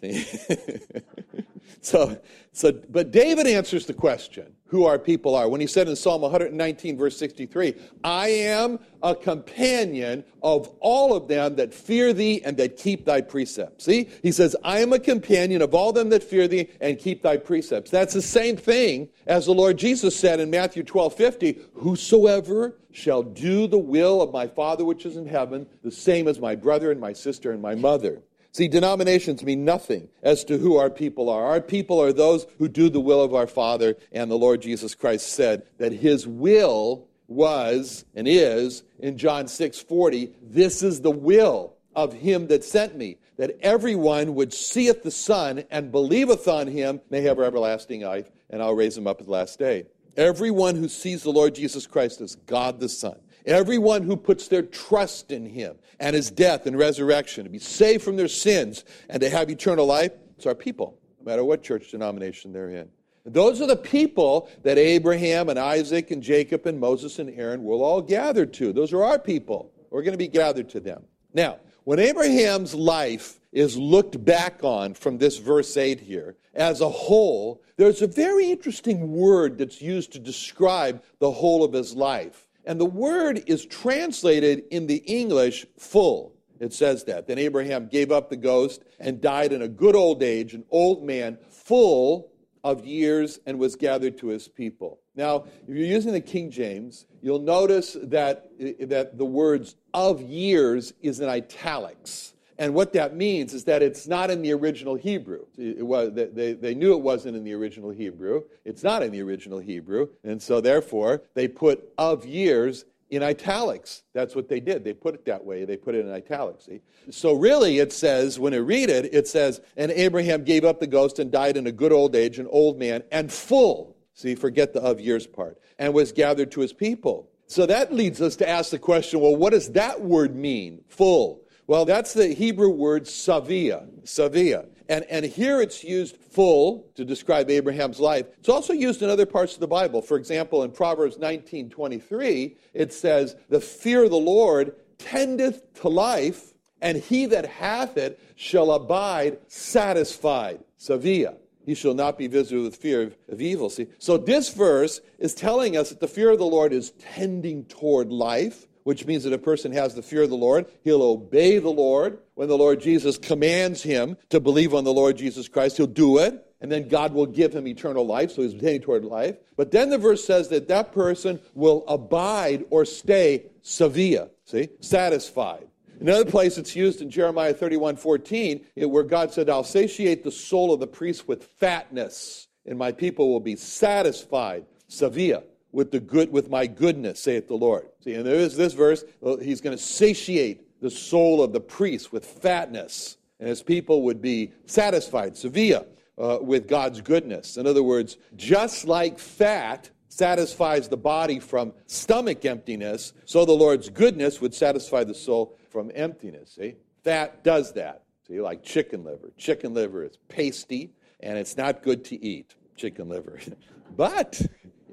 so, 1.80 2.20
so, 2.52 2.72
but 2.88 3.10
David 3.10 3.46
answers 3.46 3.86
the 3.86 3.94
question 3.94 4.54
who 4.68 4.86
our 4.86 4.98
people 4.98 5.34
are 5.34 5.48
when 5.48 5.60
he 5.60 5.66
said 5.66 5.88
in 5.88 5.94
Psalm 5.94 6.22
119, 6.22 6.96
verse 6.96 7.16
63, 7.16 7.74
I 8.02 8.28
am 8.28 8.80
a 9.02 9.14
companion 9.14 10.24
of 10.42 10.68
all 10.80 11.14
of 11.14 11.28
them 11.28 11.56
that 11.56 11.72
fear 11.72 12.12
thee 12.12 12.42
and 12.44 12.56
that 12.56 12.76
keep 12.76 13.04
thy 13.04 13.20
precepts. 13.20 13.84
See, 13.84 14.08
he 14.22 14.32
says, 14.32 14.56
I 14.64 14.80
am 14.80 14.92
a 14.92 14.98
companion 14.98 15.62
of 15.62 15.74
all 15.74 15.92
them 15.92 16.08
that 16.10 16.24
fear 16.24 16.48
thee 16.48 16.70
and 16.80 16.98
keep 16.98 17.22
thy 17.22 17.36
precepts. 17.36 17.90
That's 17.90 18.14
the 18.14 18.22
same 18.22 18.56
thing 18.56 19.10
as 19.26 19.46
the 19.46 19.54
Lord 19.54 19.76
Jesus 19.76 20.16
said 20.16 20.40
in 20.40 20.50
Matthew 20.50 20.82
12, 20.82 21.14
50, 21.14 21.58
Whosoever 21.74 22.76
shall 22.90 23.22
do 23.22 23.66
the 23.66 23.78
will 23.78 24.22
of 24.22 24.32
my 24.32 24.46
Father 24.46 24.84
which 24.84 25.06
is 25.06 25.16
in 25.16 25.26
heaven, 25.26 25.66
the 25.82 25.90
same 25.90 26.26
as 26.26 26.40
my 26.40 26.56
brother 26.56 26.90
and 26.90 27.00
my 27.00 27.12
sister 27.12 27.52
and 27.52 27.60
my 27.62 27.74
mother. 27.74 28.22
See, 28.54 28.68
denominations 28.68 29.42
mean 29.42 29.64
nothing 29.64 30.08
as 30.22 30.44
to 30.44 30.58
who 30.58 30.76
our 30.76 30.88
people 30.88 31.28
are. 31.28 31.44
Our 31.44 31.60
people 31.60 32.00
are 32.00 32.12
those 32.12 32.46
who 32.58 32.68
do 32.68 32.88
the 32.88 33.00
will 33.00 33.20
of 33.20 33.34
our 33.34 33.48
Father, 33.48 33.96
and 34.12 34.30
the 34.30 34.38
Lord 34.38 34.62
Jesus 34.62 34.94
Christ 34.94 35.30
said 35.30 35.64
that 35.78 35.90
his 35.90 36.24
will 36.24 37.08
was 37.26 38.04
and 38.14 38.28
is 38.28 38.84
in 39.00 39.18
John 39.18 39.46
6:40, 39.48 40.30
this 40.40 40.84
is 40.84 41.00
the 41.00 41.10
will 41.10 41.74
of 41.96 42.12
him 42.12 42.46
that 42.46 42.62
sent 42.62 42.96
me, 42.96 43.18
that 43.38 43.56
everyone 43.60 44.36
which 44.36 44.54
seeth 44.54 45.02
the 45.02 45.10
Son 45.10 45.64
and 45.68 45.90
believeth 45.90 46.46
on 46.46 46.68
him 46.68 47.00
may 47.10 47.22
have 47.22 47.40
everlasting 47.40 48.02
life, 48.02 48.30
and 48.50 48.62
I'll 48.62 48.76
raise 48.76 48.96
him 48.96 49.08
up 49.08 49.18
at 49.18 49.26
the 49.26 49.32
last 49.32 49.58
day. 49.58 49.86
Everyone 50.16 50.76
who 50.76 50.86
sees 50.86 51.24
the 51.24 51.32
Lord 51.32 51.56
Jesus 51.56 51.88
Christ 51.88 52.20
as 52.20 52.36
God 52.36 52.78
the 52.78 52.88
Son 52.88 53.16
Everyone 53.46 54.02
who 54.02 54.16
puts 54.16 54.48
their 54.48 54.62
trust 54.62 55.30
in 55.30 55.44
him 55.46 55.76
and 56.00 56.16
his 56.16 56.30
death 56.30 56.66
and 56.66 56.78
resurrection 56.78 57.44
to 57.44 57.50
be 57.50 57.58
saved 57.58 58.02
from 58.02 58.16
their 58.16 58.28
sins 58.28 58.84
and 59.08 59.20
to 59.20 59.28
have 59.28 59.50
eternal 59.50 59.86
life, 59.86 60.12
it's 60.36 60.46
our 60.46 60.54
people, 60.54 60.98
no 61.20 61.30
matter 61.30 61.44
what 61.44 61.62
church 61.62 61.90
denomination 61.90 62.52
they're 62.52 62.70
in. 62.70 62.88
Those 63.26 63.60
are 63.60 63.66
the 63.66 63.76
people 63.76 64.50
that 64.62 64.76
Abraham 64.76 65.48
and 65.48 65.58
Isaac 65.58 66.10
and 66.10 66.22
Jacob 66.22 66.66
and 66.66 66.78
Moses 66.78 67.18
and 67.18 67.30
Aaron 67.30 67.64
will 67.64 67.82
all 67.82 68.02
gather 68.02 68.44
to. 68.46 68.72
Those 68.72 68.92
are 68.92 69.02
our 69.02 69.18
people. 69.18 69.72
We're 69.90 70.02
going 70.02 70.12
to 70.12 70.18
be 70.18 70.28
gathered 70.28 70.68
to 70.70 70.80
them. 70.80 71.04
Now, 71.32 71.58
when 71.84 71.98
Abraham's 71.98 72.74
life 72.74 73.40
is 73.52 73.76
looked 73.76 74.22
back 74.24 74.60
on 74.62 74.94
from 74.94 75.18
this 75.18 75.38
verse 75.38 75.76
8 75.76 76.00
here 76.00 76.36
as 76.54 76.80
a 76.80 76.88
whole, 76.88 77.62
there's 77.76 78.02
a 78.02 78.06
very 78.06 78.50
interesting 78.50 79.12
word 79.12 79.58
that's 79.58 79.82
used 79.82 80.12
to 80.12 80.18
describe 80.18 81.02
the 81.18 81.30
whole 81.30 81.62
of 81.64 81.72
his 81.72 81.94
life. 81.94 82.46
And 82.66 82.80
the 82.80 82.84
word 82.84 83.42
is 83.46 83.66
translated 83.66 84.64
in 84.70 84.86
the 84.86 84.96
English 84.96 85.66
full. 85.78 86.34
It 86.60 86.72
says 86.72 87.04
that. 87.04 87.26
Then 87.26 87.38
Abraham 87.38 87.88
gave 87.88 88.12
up 88.12 88.30
the 88.30 88.36
ghost 88.36 88.84
and 89.00 89.20
died 89.20 89.52
in 89.52 89.62
a 89.62 89.68
good 89.68 89.96
old 89.96 90.22
age, 90.22 90.54
an 90.54 90.64
old 90.70 91.04
man, 91.04 91.38
full 91.50 92.30
of 92.62 92.86
years, 92.86 93.40
and 93.44 93.58
was 93.58 93.76
gathered 93.76 94.16
to 94.18 94.28
his 94.28 94.48
people. 94.48 95.00
Now, 95.14 95.44
if 95.66 95.74
you're 95.74 95.86
using 95.86 96.12
the 96.12 96.20
King 96.20 96.50
James, 96.50 97.06
you'll 97.20 97.40
notice 97.40 97.96
that, 98.02 98.50
that 98.88 99.18
the 99.18 99.24
words 99.24 99.76
of 99.92 100.22
years 100.22 100.92
is 101.02 101.20
in 101.20 101.28
italics. 101.28 102.33
And 102.58 102.74
what 102.74 102.92
that 102.92 103.16
means 103.16 103.52
is 103.52 103.64
that 103.64 103.82
it's 103.82 104.06
not 104.06 104.30
in 104.30 104.42
the 104.42 104.52
original 104.52 104.94
Hebrew. 104.94 105.46
It 105.58 105.84
was, 105.84 106.12
they, 106.14 106.52
they 106.52 106.74
knew 106.74 106.92
it 106.92 107.00
wasn't 107.00 107.36
in 107.36 107.44
the 107.44 107.52
original 107.52 107.90
Hebrew. 107.90 108.44
It's 108.64 108.82
not 108.82 109.02
in 109.02 109.10
the 109.12 109.22
original 109.22 109.58
Hebrew. 109.58 110.08
And 110.22 110.40
so, 110.40 110.60
therefore, 110.60 111.22
they 111.34 111.48
put 111.48 111.92
of 111.98 112.24
years 112.24 112.84
in 113.10 113.22
italics. 113.22 114.02
That's 114.12 114.34
what 114.34 114.48
they 114.48 114.60
did. 114.60 114.84
They 114.84 114.92
put 114.92 115.14
it 115.14 115.24
that 115.26 115.44
way. 115.44 115.64
They 115.64 115.76
put 115.76 115.94
it 115.94 116.06
in 116.06 116.12
italics. 116.12 116.66
See? 116.66 116.80
So, 117.10 117.32
really, 117.32 117.78
it 117.78 117.92
says, 117.92 118.38
when 118.38 118.52
you 118.52 118.62
read 118.62 118.88
it, 118.88 119.12
it 119.12 119.26
says, 119.26 119.60
And 119.76 119.90
Abraham 119.90 120.44
gave 120.44 120.64
up 120.64 120.80
the 120.80 120.86
ghost 120.86 121.18
and 121.18 121.32
died 121.32 121.56
in 121.56 121.66
a 121.66 121.72
good 121.72 121.92
old 121.92 122.14
age, 122.14 122.38
an 122.38 122.46
old 122.50 122.78
man, 122.78 123.02
and 123.10 123.32
full. 123.32 123.96
See, 124.14 124.36
forget 124.36 124.72
the 124.72 124.80
of 124.80 125.00
years 125.00 125.26
part. 125.26 125.58
And 125.78 125.92
was 125.92 126.12
gathered 126.12 126.52
to 126.52 126.60
his 126.60 126.72
people. 126.72 127.28
So 127.46 127.66
that 127.66 127.92
leads 127.92 128.22
us 128.22 128.36
to 128.36 128.48
ask 128.48 128.70
the 128.70 128.78
question 128.78 129.20
well, 129.20 129.36
what 129.36 129.52
does 129.52 129.72
that 129.72 130.00
word 130.00 130.34
mean? 130.34 130.82
Full. 130.88 131.42
Well, 131.66 131.86
that's 131.86 132.12
the 132.12 132.28
Hebrew 132.28 132.68
word 132.68 133.04
savea, 133.04 133.88
savea. 134.02 134.68
And, 134.88 135.04
and 135.08 135.24
here 135.24 135.62
it's 135.62 135.82
used 135.82 136.18
full 136.18 136.90
to 136.94 137.06
describe 137.06 137.48
Abraham's 137.48 137.98
life. 137.98 138.26
It's 138.38 138.50
also 138.50 138.74
used 138.74 139.02
in 139.02 139.08
other 139.08 139.24
parts 139.24 139.54
of 139.54 139.60
the 139.60 139.66
Bible. 139.66 140.02
For 140.02 140.18
example, 140.18 140.62
in 140.62 140.72
Proverbs 140.72 141.18
19 141.18 141.70
23, 141.70 142.56
it 142.74 142.92
says, 142.92 143.36
The 143.48 143.60
fear 143.60 144.04
of 144.04 144.10
the 144.10 144.16
Lord 144.18 144.76
tendeth 144.98 145.72
to 145.80 145.88
life, 145.88 146.52
and 146.82 146.98
he 146.98 147.24
that 147.26 147.46
hath 147.46 147.96
it 147.96 148.20
shall 148.36 148.72
abide 148.72 149.38
satisfied. 149.48 150.60
Savea. 150.78 151.36
He 151.64 151.74
shall 151.74 151.94
not 151.94 152.18
be 152.18 152.26
visited 152.26 152.62
with 152.62 152.76
fear 152.76 153.04
of, 153.04 153.16
of 153.30 153.40
evil. 153.40 153.70
See? 153.70 153.86
So 153.98 154.18
this 154.18 154.52
verse 154.52 155.00
is 155.18 155.34
telling 155.34 155.78
us 155.78 155.88
that 155.88 156.00
the 156.00 156.08
fear 156.08 156.28
of 156.28 156.38
the 156.38 156.44
Lord 156.44 156.74
is 156.74 156.90
tending 156.90 157.64
toward 157.64 158.12
life 158.12 158.66
which 158.84 159.06
means 159.06 159.24
that 159.24 159.32
a 159.32 159.38
person 159.38 159.72
has 159.72 159.94
the 159.94 160.02
fear 160.02 160.22
of 160.22 160.30
the 160.30 160.36
Lord. 160.36 160.66
He'll 160.82 161.02
obey 161.02 161.58
the 161.58 161.70
Lord. 161.70 162.18
When 162.34 162.48
the 162.48 162.56
Lord 162.56 162.80
Jesus 162.80 163.18
commands 163.18 163.82
him 163.82 164.16
to 164.30 164.40
believe 164.40 164.74
on 164.74 164.84
the 164.84 164.92
Lord 164.92 165.16
Jesus 165.16 165.48
Christ, 165.48 165.76
he'll 165.76 165.86
do 165.86 166.18
it. 166.18 166.40
And 166.60 166.72
then 166.72 166.88
God 166.88 167.12
will 167.12 167.26
give 167.26 167.52
him 167.52 167.66
eternal 167.66 168.06
life, 168.06 168.30
so 168.30 168.40
he's 168.40 168.54
heading 168.54 168.80
toward 168.80 169.04
life. 169.04 169.36
But 169.56 169.70
then 169.70 169.90
the 169.90 169.98
verse 169.98 170.24
says 170.24 170.48
that 170.48 170.68
that 170.68 170.92
person 170.92 171.40
will 171.52 171.84
abide 171.86 172.64
or 172.70 172.86
stay 172.86 173.46
savea, 173.62 174.30
see, 174.46 174.70
satisfied. 174.80 175.68
Another 176.00 176.24
place 176.24 176.58
it's 176.58 176.74
used 176.74 177.00
in 177.00 177.10
Jeremiah 177.10 177.54
31 177.54 177.96
14, 177.96 178.64
where 178.76 179.02
God 179.02 179.32
said, 179.32 179.50
I'll 179.50 179.64
satiate 179.64 180.24
the 180.24 180.30
soul 180.30 180.72
of 180.72 180.80
the 180.80 180.86
priest 180.86 181.28
with 181.28 181.44
fatness, 181.44 182.48
and 182.66 182.78
my 182.78 182.92
people 182.92 183.30
will 183.30 183.40
be 183.40 183.56
satisfied, 183.56 184.64
savea, 184.88 185.44
with 185.74 185.90
the 185.90 186.00
good 186.00 186.30
with 186.30 186.48
my 186.48 186.66
goodness, 186.66 187.20
saith 187.20 187.48
the 187.48 187.54
Lord. 187.54 187.88
See, 188.02 188.14
and 188.14 188.24
there 188.24 188.36
is 188.36 188.56
this 188.56 188.72
verse, 188.72 189.04
he's 189.42 189.60
going 189.60 189.76
to 189.76 189.82
satiate 189.82 190.80
the 190.80 190.90
soul 190.90 191.42
of 191.42 191.52
the 191.52 191.60
priest 191.60 192.12
with 192.12 192.24
fatness, 192.24 193.16
and 193.40 193.48
his 193.48 193.62
people 193.62 194.02
would 194.02 194.22
be 194.22 194.52
satisfied, 194.66 195.34
savea, 195.34 195.86
uh, 196.16 196.38
with 196.40 196.68
God's 196.68 197.00
goodness. 197.00 197.56
In 197.56 197.66
other 197.66 197.82
words, 197.82 198.16
just 198.36 198.86
like 198.86 199.18
fat 199.18 199.90
satisfies 200.08 200.88
the 200.88 200.96
body 200.96 201.40
from 201.40 201.72
stomach 201.86 202.44
emptiness, 202.44 203.12
so 203.24 203.44
the 203.44 203.52
Lord's 203.52 203.90
goodness 203.90 204.40
would 204.40 204.54
satisfy 204.54 205.02
the 205.02 205.14
soul 205.14 205.56
from 205.70 205.90
emptiness. 205.94 206.52
See? 206.52 206.76
Fat 207.02 207.42
does 207.42 207.72
that. 207.72 208.04
See, 208.28 208.40
like 208.40 208.62
chicken 208.62 209.04
liver. 209.04 209.32
Chicken 209.36 209.74
liver 209.74 210.04
is 210.04 210.16
pasty 210.28 210.92
and 211.20 211.36
it's 211.36 211.56
not 211.56 211.82
good 211.82 212.04
to 212.06 212.24
eat, 212.24 212.54
chicken 212.76 213.08
liver. 213.08 213.40
but 213.96 214.40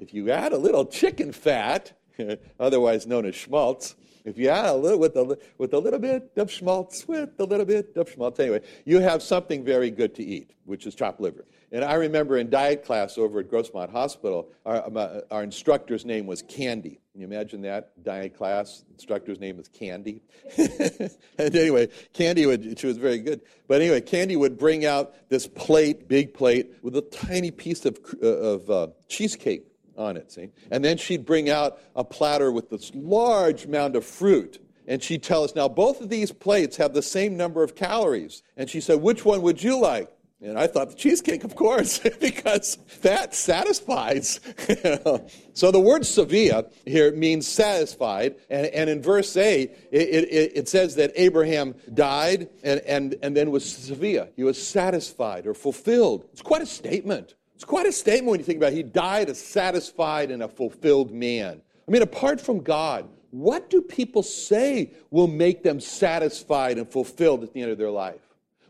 if 0.02 0.12
you 0.12 0.30
add 0.32 0.52
a 0.52 0.58
little 0.58 0.84
chicken 0.84 1.32
fat, 1.32 1.92
otherwise 2.60 3.06
known 3.06 3.24
as 3.24 3.36
schmaltz, 3.36 3.94
if 4.24 4.36
you 4.36 4.48
add 4.48 4.66
a 4.66 4.74
little 4.74 4.98
with 4.98 5.16
a, 5.16 5.38
with 5.58 5.72
a 5.74 5.78
little 5.78 5.98
bit 5.98 6.32
of 6.36 6.50
schmaltz, 6.50 7.06
with 7.06 7.30
a 7.38 7.44
little 7.44 7.66
bit 7.66 7.96
of 7.96 8.10
schmaltz, 8.10 8.38
anyway, 8.40 8.60
you 8.84 9.00
have 9.00 9.22
something 9.22 9.64
very 9.64 9.90
good 9.90 10.14
to 10.16 10.24
eat, 10.24 10.54
which 10.64 10.86
is 10.86 10.94
chopped 10.94 11.20
liver. 11.20 11.44
And 11.72 11.84
I 11.84 11.94
remember 11.94 12.36
in 12.36 12.50
diet 12.50 12.84
class 12.84 13.16
over 13.16 13.40
at 13.40 13.50
Grossmont 13.50 13.90
Hospital, 13.90 14.50
our, 14.66 14.84
um, 14.86 15.22
our 15.30 15.42
instructor's 15.42 16.04
name 16.04 16.26
was 16.26 16.42
Candy. 16.42 17.00
Can 17.12 17.20
you 17.20 17.26
imagine 17.26 17.62
that? 17.62 18.02
Diet 18.02 18.36
class, 18.36 18.84
instructor's 18.92 19.40
name 19.40 19.58
is 19.58 19.68
Candy. 19.68 20.22
and 20.58 21.10
anyway, 21.38 21.88
Candy 22.12 22.46
would, 22.46 22.78
she 22.78 22.86
was 22.86 22.98
very 22.98 23.18
good. 23.18 23.40
But 23.68 23.80
anyway, 23.80 24.00
Candy 24.00 24.36
would 24.36 24.58
bring 24.58 24.84
out 24.84 25.14
this 25.28 25.46
plate, 25.46 26.08
big 26.08 26.34
plate, 26.34 26.74
with 26.82 26.96
a 26.96 27.02
tiny 27.02 27.50
piece 27.50 27.84
of, 27.86 27.98
uh, 28.22 28.26
of 28.26 28.70
uh, 28.70 28.86
cheesecake 29.08 29.71
on 29.96 30.16
it, 30.16 30.32
see? 30.32 30.50
And 30.70 30.84
then 30.84 30.96
she'd 30.96 31.24
bring 31.24 31.50
out 31.50 31.78
a 31.94 32.04
platter 32.04 32.50
with 32.50 32.70
this 32.70 32.92
large 32.94 33.66
mound 33.66 33.96
of 33.96 34.04
fruit. 34.04 34.60
And 34.86 35.02
she'd 35.02 35.22
tell 35.22 35.44
us, 35.44 35.54
now 35.54 35.68
both 35.68 36.00
of 36.00 36.08
these 36.08 36.32
plates 36.32 36.76
have 36.76 36.92
the 36.92 37.02
same 37.02 37.36
number 37.36 37.62
of 37.62 37.74
calories. 37.74 38.42
And 38.56 38.68
she 38.68 38.80
said, 38.80 39.00
which 39.00 39.24
one 39.24 39.42
would 39.42 39.62
you 39.62 39.78
like? 39.78 40.10
And 40.42 40.58
I 40.58 40.66
thought 40.66 40.90
the 40.90 40.96
cheesecake, 40.96 41.44
of 41.44 41.54
course, 41.54 41.98
because 42.20 42.76
that 43.02 43.32
satisfies. 43.32 44.40
so 45.54 45.70
the 45.70 45.80
word 45.80 46.02
savea 46.02 46.70
here 46.84 47.12
means 47.12 47.46
satisfied. 47.46 48.34
And, 48.50 48.66
and 48.66 48.90
in 48.90 49.00
verse 49.00 49.36
8, 49.36 49.70
it, 49.92 50.00
it, 50.00 50.52
it, 50.56 50.68
says 50.68 50.96
that 50.96 51.12
Abraham 51.14 51.76
died 51.94 52.48
and, 52.64 52.80
and, 52.80 53.14
and 53.22 53.36
then 53.36 53.52
was 53.52 53.64
savea. 53.64 54.30
He 54.34 54.42
was 54.42 54.60
satisfied 54.60 55.46
or 55.46 55.54
fulfilled. 55.54 56.26
It's 56.32 56.42
quite 56.42 56.62
a 56.62 56.66
statement. 56.66 57.36
It's 57.62 57.68
quite 57.68 57.86
a 57.86 57.92
statement 57.92 58.26
when 58.28 58.40
you 58.40 58.44
think 58.44 58.56
about 58.56 58.72
it. 58.72 58.76
He 58.76 58.82
died 58.82 59.28
a 59.28 59.36
satisfied 59.36 60.32
and 60.32 60.42
a 60.42 60.48
fulfilled 60.48 61.12
man. 61.12 61.62
I 61.86 61.90
mean, 61.92 62.02
apart 62.02 62.40
from 62.40 62.58
God, 62.58 63.08
what 63.30 63.70
do 63.70 63.80
people 63.80 64.24
say 64.24 64.90
will 65.12 65.28
make 65.28 65.62
them 65.62 65.78
satisfied 65.78 66.76
and 66.76 66.90
fulfilled 66.90 67.44
at 67.44 67.52
the 67.52 67.62
end 67.62 67.70
of 67.70 67.78
their 67.78 67.88
life? 67.88 68.20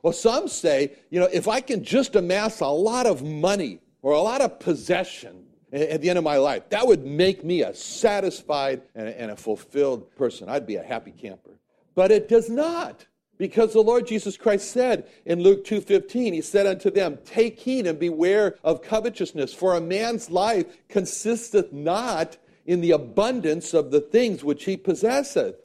Well, 0.03 0.13
some 0.13 0.47
say, 0.47 0.93
you 1.09 1.19
know, 1.21 1.29
if 1.33 1.49
I 1.49 1.63
can 1.63 1.83
just 1.83 2.17
amass 2.17 2.61
a 2.61 2.67
lot 2.67 3.07
of 3.07 3.23
money 3.23 3.81
or 4.03 4.13
a 4.13 4.21
lot 4.21 4.43
of 4.43 4.61
possession 4.61 5.47
at 5.73 6.03
the 6.03 6.11
end 6.11 6.19
of 6.19 6.25
my 6.25 6.37
life, 6.37 6.69
that 6.69 6.87
would 6.87 7.07
make 7.07 7.43
me 7.47 7.63
a 7.63 7.75
satisfied 7.75 8.83
and 8.95 9.31
a 9.31 9.37
fulfilled 9.37 10.15
person. 10.17 10.51
I'd 10.51 10.67
be 10.67 10.77
a 10.77 10.83
happy 10.83 11.13
camper. 11.13 11.59
But 11.95 12.11
it 12.11 12.29
does 12.29 12.51
not. 12.51 13.07
Because 13.43 13.73
the 13.73 13.83
Lord 13.83 14.07
Jesus 14.07 14.37
Christ 14.37 14.71
said 14.71 15.05
in 15.27 15.43
Luke 15.43 15.65
2:15, 15.65 16.33
he 16.33 16.41
said 16.41 16.65
unto 16.65 16.93
them, 16.93 17.19
"Take 17.25 17.59
heed 17.59 17.89
and 17.89 17.99
beware 17.99 18.55
of 18.63 18.83
covetousness, 18.83 19.53
for 19.53 19.75
a 19.75 19.81
man's 19.81 20.31
life 20.31 20.67
consisteth 20.89 21.73
not 21.73 22.37
in 22.67 22.81
the 22.81 22.93
abundance 22.93 23.75
of 23.75 23.91
the 23.91 24.01
things 24.01 24.45
which 24.45 24.67
he 24.67 24.77
possesseth." 24.77 25.57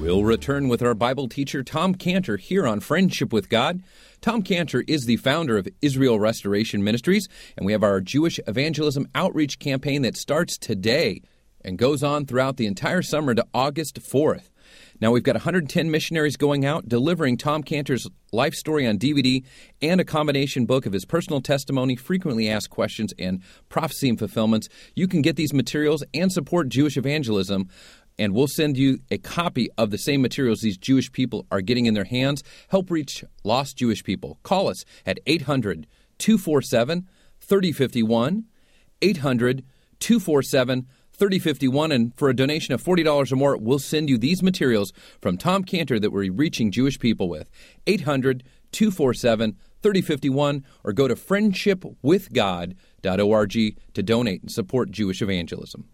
We'll 0.00 0.24
return 0.24 0.68
with 0.68 0.82
our 0.82 0.94
Bible 0.94 1.28
teacher, 1.28 1.62
Tom 1.62 1.94
Cantor, 1.94 2.36
here 2.36 2.66
on 2.66 2.80
Friendship 2.80 3.32
with 3.32 3.48
God. 3.48 3.80
Tom 4.20 4.42
Cantor 4.42 4.82
is 4.88 5.04
the 5.04 5.18
founder 5.18 5.56
of 5.56 5.68
Israel 5.80 6.18
Restoration 6.18 6.82
Ministries, 6.82 7.28
and 7.56 7.64
we 7.64 7.70
have 7.70 7.84
our 7.84 8.00
Jewish 8.00 8.40
Evangelism 8.48 9.06
Outreach 9.14 9.60
campaign 9.60 10.02
that 10.02 10.16
starts 10.16 10.58
today 10.58 11.22
and 11.64 11.78
goes 11.78 12.02
on 12.02 12.26
throughout 12.26 12.56
the 12.56 12.66
entire 12.66 13.02
summer 13.02 13.34
to 13.34 13.46
August 13.52 14.00
4th. 14.00 14.50
Now, 15.00 15.10
we've 15.10 15.22
got 15.22 15.34
110 15.34 15.90
missionaries 15.90 16.36
going 16.36 16.64
out 16.64 16.88
delivering 16.88 17.38
Tom 17.38 17.62
Cantor's 17.62 18.06
life 18.32 18.54
story 18.54 18.86
on 18.86 18.98
DVD 18.98 19.42
and 19.80 20.00
a 20.00 20.04
combination 20.04 20.66
book 20.66 20.84
of 20.84 20.92
his 20.92 21.06
personal 21.06 21.40
testimony, 21.40 21.96
frequently 21.96 22.48
asked 22.48 22.70
questions, 22.70 23.14
and 23.18 23.42
prophecy 23.68 24.10
and 24.10 24.18
fulfillments. 24.18 24.68
You 24.94 25.08
can 25.08 25.22
get 25.22 25.36
these 25.36 25.54
materials 25.54 26.04
and 26.12 26.30
support 26.30 26.68
Jewish 26.68 26.96
evangelism 26.96 27.68
and 28.20 28.34
we'll 28.34 28.48
send 28.48 28.76
you 28.76 28.98
a 29.10 29.16
copy 29.16 29.70
of 29.78 29.90
the 29.90 29.96
same 29.96 30.20
materials 30.20 30.60
these 30.60 30.76
Jewish 30.76 31.10
people 31.10 31.46
are 31.50 31.62
getting 31.62 31.86
in 31.86 31.94
their 31.94 32.04
hands. 32.04 32.44
Help 32.68 32.90
reach 32.90 33.24
lost 33.44 33.78
Jewish 33.78 34.04
people. 34.04 34.38
Call 34.42 34.68
us 34.68 34.84
at 35.06 35.18
800 35.26 35.86
247 36.18 37.08
3051. 37.40 38.44
800 39.00 39.64
247 40.00 40.86
3051. 41.20 41.92
And 41.92 42.12
for 42.16 42.28
a 42.28 42.34
donation 42.34 42.74
of 42.74 42.82
$40 42.82 43.30
or 43.30 43.36
more, 43.36 43.56
we'll 43.56 43.78
send 43.78 44.08
you 44.08 44.18
these 44.18 44.42
materials 44.42 44.92
from 45.20 45.38
Tom 45.38 45.62
Cantor 45.62 46.00
that 46.00 46.10
we're 46.10 46.32
reaching 46.32 46.72
Jewish 46.72 46.98
people 46.98 47.28
with. 47.28 47.48
800 47.86 48.42
247 48.72 49.56
3051 49.82 50.64
or 50.84 50.92
go 50.92 51.08
to 51.08 51.14
friendshipwithgod.org 51.14 53.52
to 53.94 54.02
donate 54.02 54.42
and 54.42 54.50
support 54.50 54.90
Jewish 54.90 55.22
evangelism. 55.22 55.88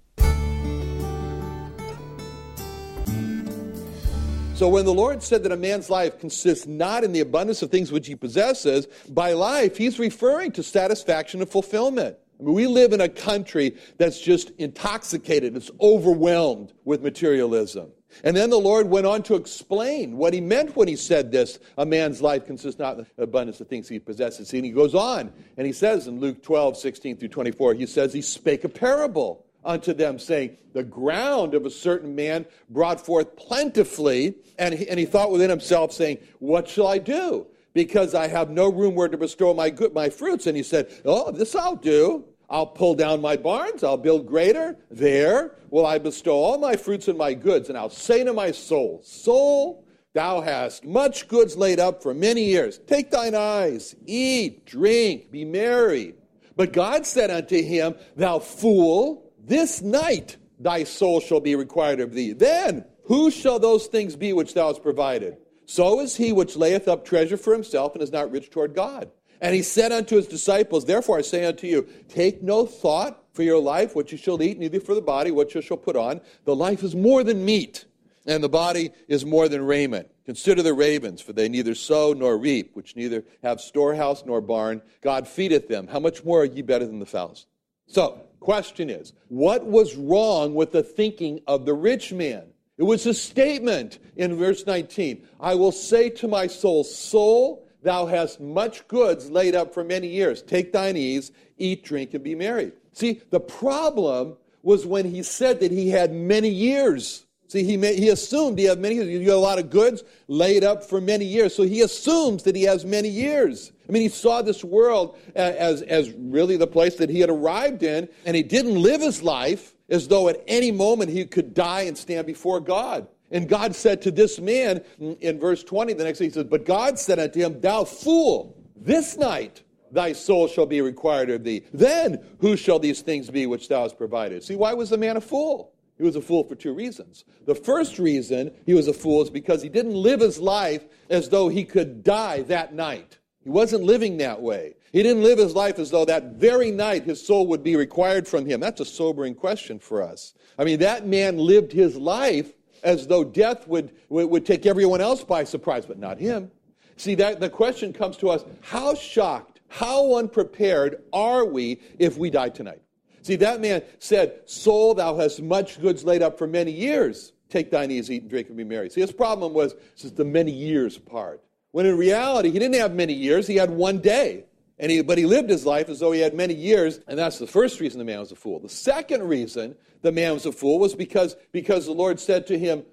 So 4.56 4.68
when 4.68 4.86
the 4.86 4.94
Lord 4.94 5.22
said 5.22 5.42
that 5.42 5.52
a 5.52 5.56
man's 5.56 5.90
life 5.90 6.18
consists 6.18 6.66
not 6.66 7.04
in 7.04 7.12
the 7.12 7.20
abundance 7.20 7.60
of 7.60 7.70
things 7.70 7.92
which 7.92 8.06
he 8.06 8.16
possesses, 8.16 8.86
by 9.10 9.34
life, 9.34 9.76
he's 9.76 9.98
referring 9.98 10.52
to 10.52 10.62
satisfaction 10.62 11.42
and 11.42 11.50
fulfillment. 11.50 12.16
I 12.38 12.42
mean, 12.42 12.54
we 12.54 12.66
live 12.66 12.92
in 12.92 13.00
a 13.00 13.08
country 13.08 13.76
that's 13.98 14.20
just 14.20 14.50
intoxicated, 14.58 15.56
it's 15.56 15.70
overwhelmed 15.80 16.72
with 16.84 17.02
materialism. 17.02 17.90
And 18.24 18.36
then 18.36 18.50
the 18.50 18.58
Lord 18.58 18.88
went 18.88 19.06
on 19.06 19.22
to 19.24 19.34
explain 19.34 20.16
what 20.16 20.32
he 20.32 20.40
meant 20.40 20.76
when 20.76 20.88
he 20.88 20.96
said 20.96 21.30
this 21.30 21.58
a 21.76 21.84
man's 21.84 22.22
life 22.22 22.46
consists 22.46 22.78
not 22.78 22.98
in 22.98 23.06
the 23.16 23.22
abundance 23.22 23.60
of 23.60 23.68
things 23.68 23.88
he 23.88 23.98
possesses. 23.98 24.52
And 24.52 24.64
he 24.64 24.70
goes 24.70 24.94
on 24.94 25.32
and 25.56 25.66
he 25.66 25.72
says 25.72 26.06
in 26.06 26.20
Luke 26.20 26.42
12, 26.42 26.76
16 26.76 27.16
through 27.16 27.28
24, 27.28 27.74
he 27.74 27.86
says, 27.86 28.12
He 28.12 28.22
spake 28.22 28.64
a 28.64 28.68
parable 28.68 29.44
unto 29.64 29.92
them, 29.92 30.18
saying, 30.18 30.56
The 30.72 30.84
ground 30.84 31.54
of 31.54 31.66
a 31.66 31.70
certain 31.70 32.14
man 32.14 32.46
brought 32.70 33.04
forth 33.04 33.36
plentifully. 33.36 34.36
And 34.58 34.74
he, 34.74 34.88
and 34.88 34.98
he 34.98 35.04
thought 35.04 35.30
within 35.30 35.50
himself, 35.50 35.92
saying, 35.92 36.18
What 36.38 36.68
shall 36.68 36.86
I 36.86 36.98
do? 36.98 37.46
Because 37.76 38.14
I 38.14 38.26
have 38.28 38.48
no 38.48 38.72
room 38.72 38.94
where 38.94 39.06
to 39.06 39.18
bestow 39.18 39.52
my, 39.52 39.68
good, 39.68 39.92
my 39.92 40.08
fruits. 40.08 40.46
And 40.46 40.56
he 40.56 40.62
said, 40.62 40.90
Oh, 41.04 41.30
this 41.30 41.54
I'll 41.54 41.76
do. 41.76 42.24
I'll 42.48 42.68
pull 42.68 42.94
down 42.94 43.20
my 43.20 43.36
barns, 43.36 43.84
I'll 43.84 43.98
build 43.98 44.26
greater. 44.26 44.78
There 44.90 45.56
will 45.68 45.84
I 45.84 45.98
bestow 45.98 46.36
all 46.36 46.56
my 46.56 46.76
fruits 46.76 47.06
and 47.06 47.18
my 47.18 47.34
goods. 47.34 47.68
And 47.68 47.76
I'll 47.76 47.90
say 47.90 48.24
to 48.24 48.32
my 48.32 48.50
soul, 48.52 49.02
Soul, 49.04 49.84
thou 50.14 50.40
hast 50.40 50.86
much 50.86 51.28
goods 51.28 51.54
laid 51.54 51.78
up 51.78 52.02
for 52.02 52.14
many 52.14 52.44
years. 52.44 52.78
Take 52.86 53.10
thine 53.10 53.34
eyes, 53.34 53.94
eat, 54.06 54.64
drink, 54.64 55.30
be 55.30 55.44
merry. 55.44 56.14
But 56.56 56.72
God 56.72 57.04
said 57.04 57.30
unto 57.30 57.62
him, 57.62 57.94
Thou 58.16 58.38
fool, 58.38 59.30
this 59.38 59.82
night 59.82 60.38
thy 60.58 60.84
soul 60.84 61.20
shall 61.20 61.40
be 61.40 61.54
required 61.54 62.00
of 62.00 62.14
thee. 62.14 62.32
Then 62.32 62.86
who 63.04 63.30
shall 63.30 63.58
those 63.58 63.86
things 63.86 64.16
be 64.16 64.32
which 64.32 64.54
thou 64.54 64.68
hast 64.68 64.82
provided? 64.82 65.36
So 65.66 66.00
is 66.00 66.16
he 66.16 66.32
which 66.32 66.56
layeth 66.56 66.88
up 66.88 67.04
treasure 67.04 67.36
for 67.36 67.52
himself 67.52 67.94
and 67.94 68.02
is 68.02 68.12
not 68.12 68.30
rich 68.30 68.50
toward 68.50 68.74
God. 68.74 69.10
And 69.40 69.54
he 69.54 69.62
said 69.62 69.92
unto 69.92 70.16
his 70.16 70.26
disciples, 70.26 70.86
Therefore 70.86 71.18
I 71.18 71.22
say 71.22 71.44
unto 71.44 71.66
you, 71.66 71.86
take 72.08 72.42
no 72.42 72.64
thought 72.64 73.22
for 73.34 73.42
your 73.42 73.60
life, 73.60 73.94
what 73.94 74.10
you 74.10 74.16
shall 74.16 74.42
eat, 74.42 74.58
neither 74.58 74.80
for 74.80 74.94
the 74.94 75.02
body, 75.02 75.30
what 75.30 75.54
you 75.54 75.60
shall 75.60 75.76
put 75.76 75.96
on. 75.96 76.22
The 76.44 76.56
life 76.56 76.82
is 76.82 76.96
more 76.96 77.22
than 77.22 77.44
meat, 77.44 77.84
and 78.24 78.42
the 78.42 78.48
body 78.48 78.90
is 79.08 79.26
more 79.26 79.48
than 79.48 79.66
raiment. 79.66 80.08
Consider 80.24 80.62
the 80.62 80.72
ravens, 80.72 81.20
for 81.20 81.34
they 81.34 81.48
neither 81.50 81.74
sow 81.74 82.14
nor 82.14 82.38
reap, 82.38 82.74
which 82.74 82.96
neither 82.96 83.24
have 83.42 83.60
storehouse 83.60 84.24
nor 84.24 84.40
barn. 84.40 84.80
God 85.02 85.28
feedeth 85.28 85.68
them. 85.68 85.86
How 85.88 86.00
much 86.00 86.24
more 86.24 86.40
are 86.40 86.46
ye 86.46 86.62
better 86.62 86.86
than 86.86 86.98
the 86.98 87.06
fowls? 87.06 87.46
So, 87.86 88.26
Question 88.46 88.90
is, 88.90 89.12
what 89.26 89.66
was 89.66 89.96
wrong 89.96 90.54
with 90.54 90.70
the 90.70 90.84
thinking 90.84 91.40
of 91.48 91.64
the 91.64 91.74
rich 91.74 92.12
man? 92.12 92.44
It 92.78 92.82
was 92.82 93.06
a 93.06 93.14
statement 93.14 93.98
in 94.16 94.36
verse 94.36 94.66
19 94.66 95.26
I 95.40 95.54
will 95.54 95.72
say 95.72 96.10
to 96.10 96.28
my 96.28 96.46
soul, 96.46 96.84
Soul, 96.84 97.66
thou 97.82 98.06
hast 98.06 98.40
much 98.40 98.86
goods 98.88 99.30
laid 99.30 99.54
up 99.54 99.72
for 99.72 99.84
many 99.84 100.08
years. 100.08 100.42
Take 100.42 100.72
thine 100.72 100.96
ease, 100.96 101.32
eat, 101.56 101.84
drink, 101.84 102.14
and 102.14 102.22
be 102.22 102.34
merry. 102.34 102.72
See, 102.92 103.22
the 103.30 103.40
problem 103.40 104.36
was 104.62 104.84
when 104.84 105.04
he 105.04 105.22
said 105.22 105.60
that 105.60 105.70
he 105.70 105.90
had 105.90 106.12
many 106.12 106.48
years. 106.48 107.24
See, 107.48 107.62
he, 107.62 107.76
may, 107.76 107.94
he 107.94 108.08
assumed 108.08 108.58
he 108.58 108.64
had 108.64 108.80
many 108.80 108.96
years. 108.96 109.08
You 109.08 109.20
have 109.20 109.38
a 109.38 109.40
lot 109.40 109.60
of 109.60 109.70
goods 109.70 110.02
laid 110.26 110.64
up 110.64 110.82
for 110.82 111.00
many 111.00 111.24
years. 111.24 111.54
So 111.54 111.62
he 111.62 111.82
assumes 111.82 112.42
that 112.42 112.56
he 112.56 112.64
has 112.64 112.84
many 112.84 113.08
years. 113.08 113.70
I 113.88 113.92
mean, 113.92 114.02
he 114.02 114.08
saw 114.08 114.42
this 114.42 114.64
world 114.64 115.16
as, 115.36 115.82
as 115.82 116.10
really 116.10 116.56
the 116.56 116.66
place 116.66 116.96
that 116.96 117.08
he 117.08 117.20
had 117.20 117.30
arrived 117.30 117.84
in, 117.84 118.08
and 118.24 118.34
he 118.34 118.42
didn't 118.42 118.82
live 118.82 119.00
his 119.00 119.22
life 119.22 119.75
as 119.88 120.08
though 120.08 120.28
at 120.28 120.42
any 120.46 120.70
moment 120.70 121.10
he 121.10 121.24
could 121.24 121.54
die 121.54 121.82
and 121.82 121.96
stand 121.96 122.26
before 122.26 122.60
God. 122.60 123.08
And 123.30 123.48
God 123.48 123.74
said 123.74 124.02
to 124.02 124.10
this 124.10 124.38
man 124.38 124.82
in 124.98 125.40
verse 125.40 125.64
20, 125.64 125.94
the 125.94 126.04
next 126.04 126.18
day, 126.18 126.26
he 126.26 126.30
says, 126.30 126.44
But 126.44 126.64
God 126.64 126.98
said 126.98 127.18
unto 127.18 127.40
him, 127.40 127.60
Thou 127.60 127.84
fool, 127.84 128.56
this 128.76 129.16
night 129.16 129.62
thy 129.90 130.12
soul 130.12 130.46
shall 130.46 130.66
be 130.66 130.80
required 130.80 131.30
of 131.30 131.42
thee. 131.42 131.64
Then 131.72 132.24
who 132.40 132.56
shall 132.56 132.78
these 132.78 133.02
things 133.02 133.30
be 133.30 133.46
which 133.46 133.68
thou 133.68 133.82
hast 133.82 133.98
provided? 133.98 134.44
See, 134.44 134.56
why 134.56 134.74
was 134.74 134.90
the 134.90 134.98
man 134.98 135.16
a 135.16 135.20
fool? 135.20 135.72
He 135.96 136.04
was 136.04 136.16
a 136.16 136.20
fool 136.20 136.44
for 136.44 136.54
two 136.54 136.74
reasons. 136.74 137.24
The 137.46 137.54
first 137.54 137.98
reason 137.98 138.52
he 138.66 138.74
was 138.74 138.86
a 138.86 138.92
fool 138.92 139.22
is 139.22 139.30
because 139.30 139.62
he 139.62 139.68
didn't 139.68 139.94
live 139.94 140.20
his 140.20 140.38
life 140.38 140.84
as 141.08 141.30
though 141.30 141.48
he 141.48 141.64
could 141.64 142.04
die 142.04 142.42
that 142.42 142.74
night. 142.74 143.18
He 143.42 143.48
wasn't 143.48 143.84
living 143.84 144.18
that 144.18 144.42
way. 144.42 144.74
He 144.96 145.02
didn't 145.02 145.24
live 145.24 145.36
his 145.36 145.54
life 145.54 145.78
as 145.78 145.90
though 145.90 146.06
that 146.06 146.36
very 146.36 146.70
night 146.70 147.04
his 147.04 147.22
soul 147.22 147.46
would 147.48 147.62
be 147.62 147.76
required 147.76 148.26
from 148.26 148.46
him. 148.46 148.60
That's 148.60 148.80
a 148.80 148.84
sobering 148.86 149.34
question 149.34 149.78
for 149.78 150.02
us. 150.02 150.32
I 150.58 150.64
mean, 150.64 150.78
that 150.78 151.06
man 151.06 151.36
lived 151.36 151.70
his 151.70 151.96
life 151.96 152.54
as 152.82 153.06
though 153.06 153.22
death 153.22 153.68
would, 153.68 153.92
would, 154.08 154.46
take 154.46 154.64
everyone 154.64 155.02
else 155.02 155.22
by 155.22 155.44
surprise, 155.44 155.84
but 155.84 155.98
not 155.98 156.16
him. 156.18 156.50
See, 156.96 157.14
that 157.16 157.40
the 157.40 157.50
question 157.50 157.92
comes 157.92 158.16
to 158.16 158.30
us 158.30 158.46
how 158.62 158.94
shocked, 158.94 159.60
how 159.68 160.16
unprepared 160.16 161.02
are 161.12 161.44
we 161.44 161.78
if 161.98 162.16
we 162.16 162.30
die 162.30 162.48
tonight? 162.48 162.80
See, 163.20 163.36
that 163.36 163.60
man 163.60 163.82
said, 163.98 164.48
Soul, 164.48 164.94
thou 164.94 165.14
hast 165.18 165.42
much 165.42 165.78
goods 165.78 166.04
laid 166.04 166.22
up 166.22 166.38
for 166.38 166.46
many 166.46 166.72
years. 166.72 167.34
Take 167.50 167.70
thine 167.70 167.90
ease, 167.90 168.10
eat 168.10 168.22
and 168.22 168.30
drink, 168.30 168.48
and 168.48 168.56
be 168.56 168.64
merry. 168.64 168.88
See, 168.88 169.02
his 169.02 169.12
problem 169.12 169.52
was 169.52 169.74
the 170.00 170.24
many 170.24 170.52
years 170.52 170.96
part. 170.96 171.42
When 171.72 171.84
in 171.84 171.98
reality, 171.98 172.50
he 172.50 172.58
didn't 172.58 172.76
have 172.76 172.94
many 172.94 173.12
years, 173.12 173.46
he 173.46 173.56
had 173.56 173.68
one 173.68 173.98
day. 173.98 174.46
And 174.78 174.90
he, 174.90 175.00
but 175.00 175.16
he 175.16 175.24
lived 175.24 175.48
his 175.48 175.64
life 175.64 175.88
as 175.88 176.00
though 176.00 176.12
he 176.12 176.20
had 176.20 176.34
many 176.34 176.54
years, 176.54 177.00
and 177.06 177.18
that's 177.18 177.38
the 177.38 177.46
first 177.46 177.80
reason 177.80 177.98
the 177.98 178.04
man 178.04 178.20
was 178.20 178.32
a 178.32 178.36
fool. 178.36 178.60
The 178.60 178.68
second 178.68 179.22
reason 179.22 179.74
the 180.02 180.12
man 180.12 180.34
was 180.34 180.44
a 180.44 180.52
fool 180.52 180.78
was 180.78 180.94
because, 180.94 181.36
because 181.52 181.86
the 181.86 181.92
Lord 181.92 182.20
said 182.20 182.46
to 182.48 182.58
him, 182.58 182.84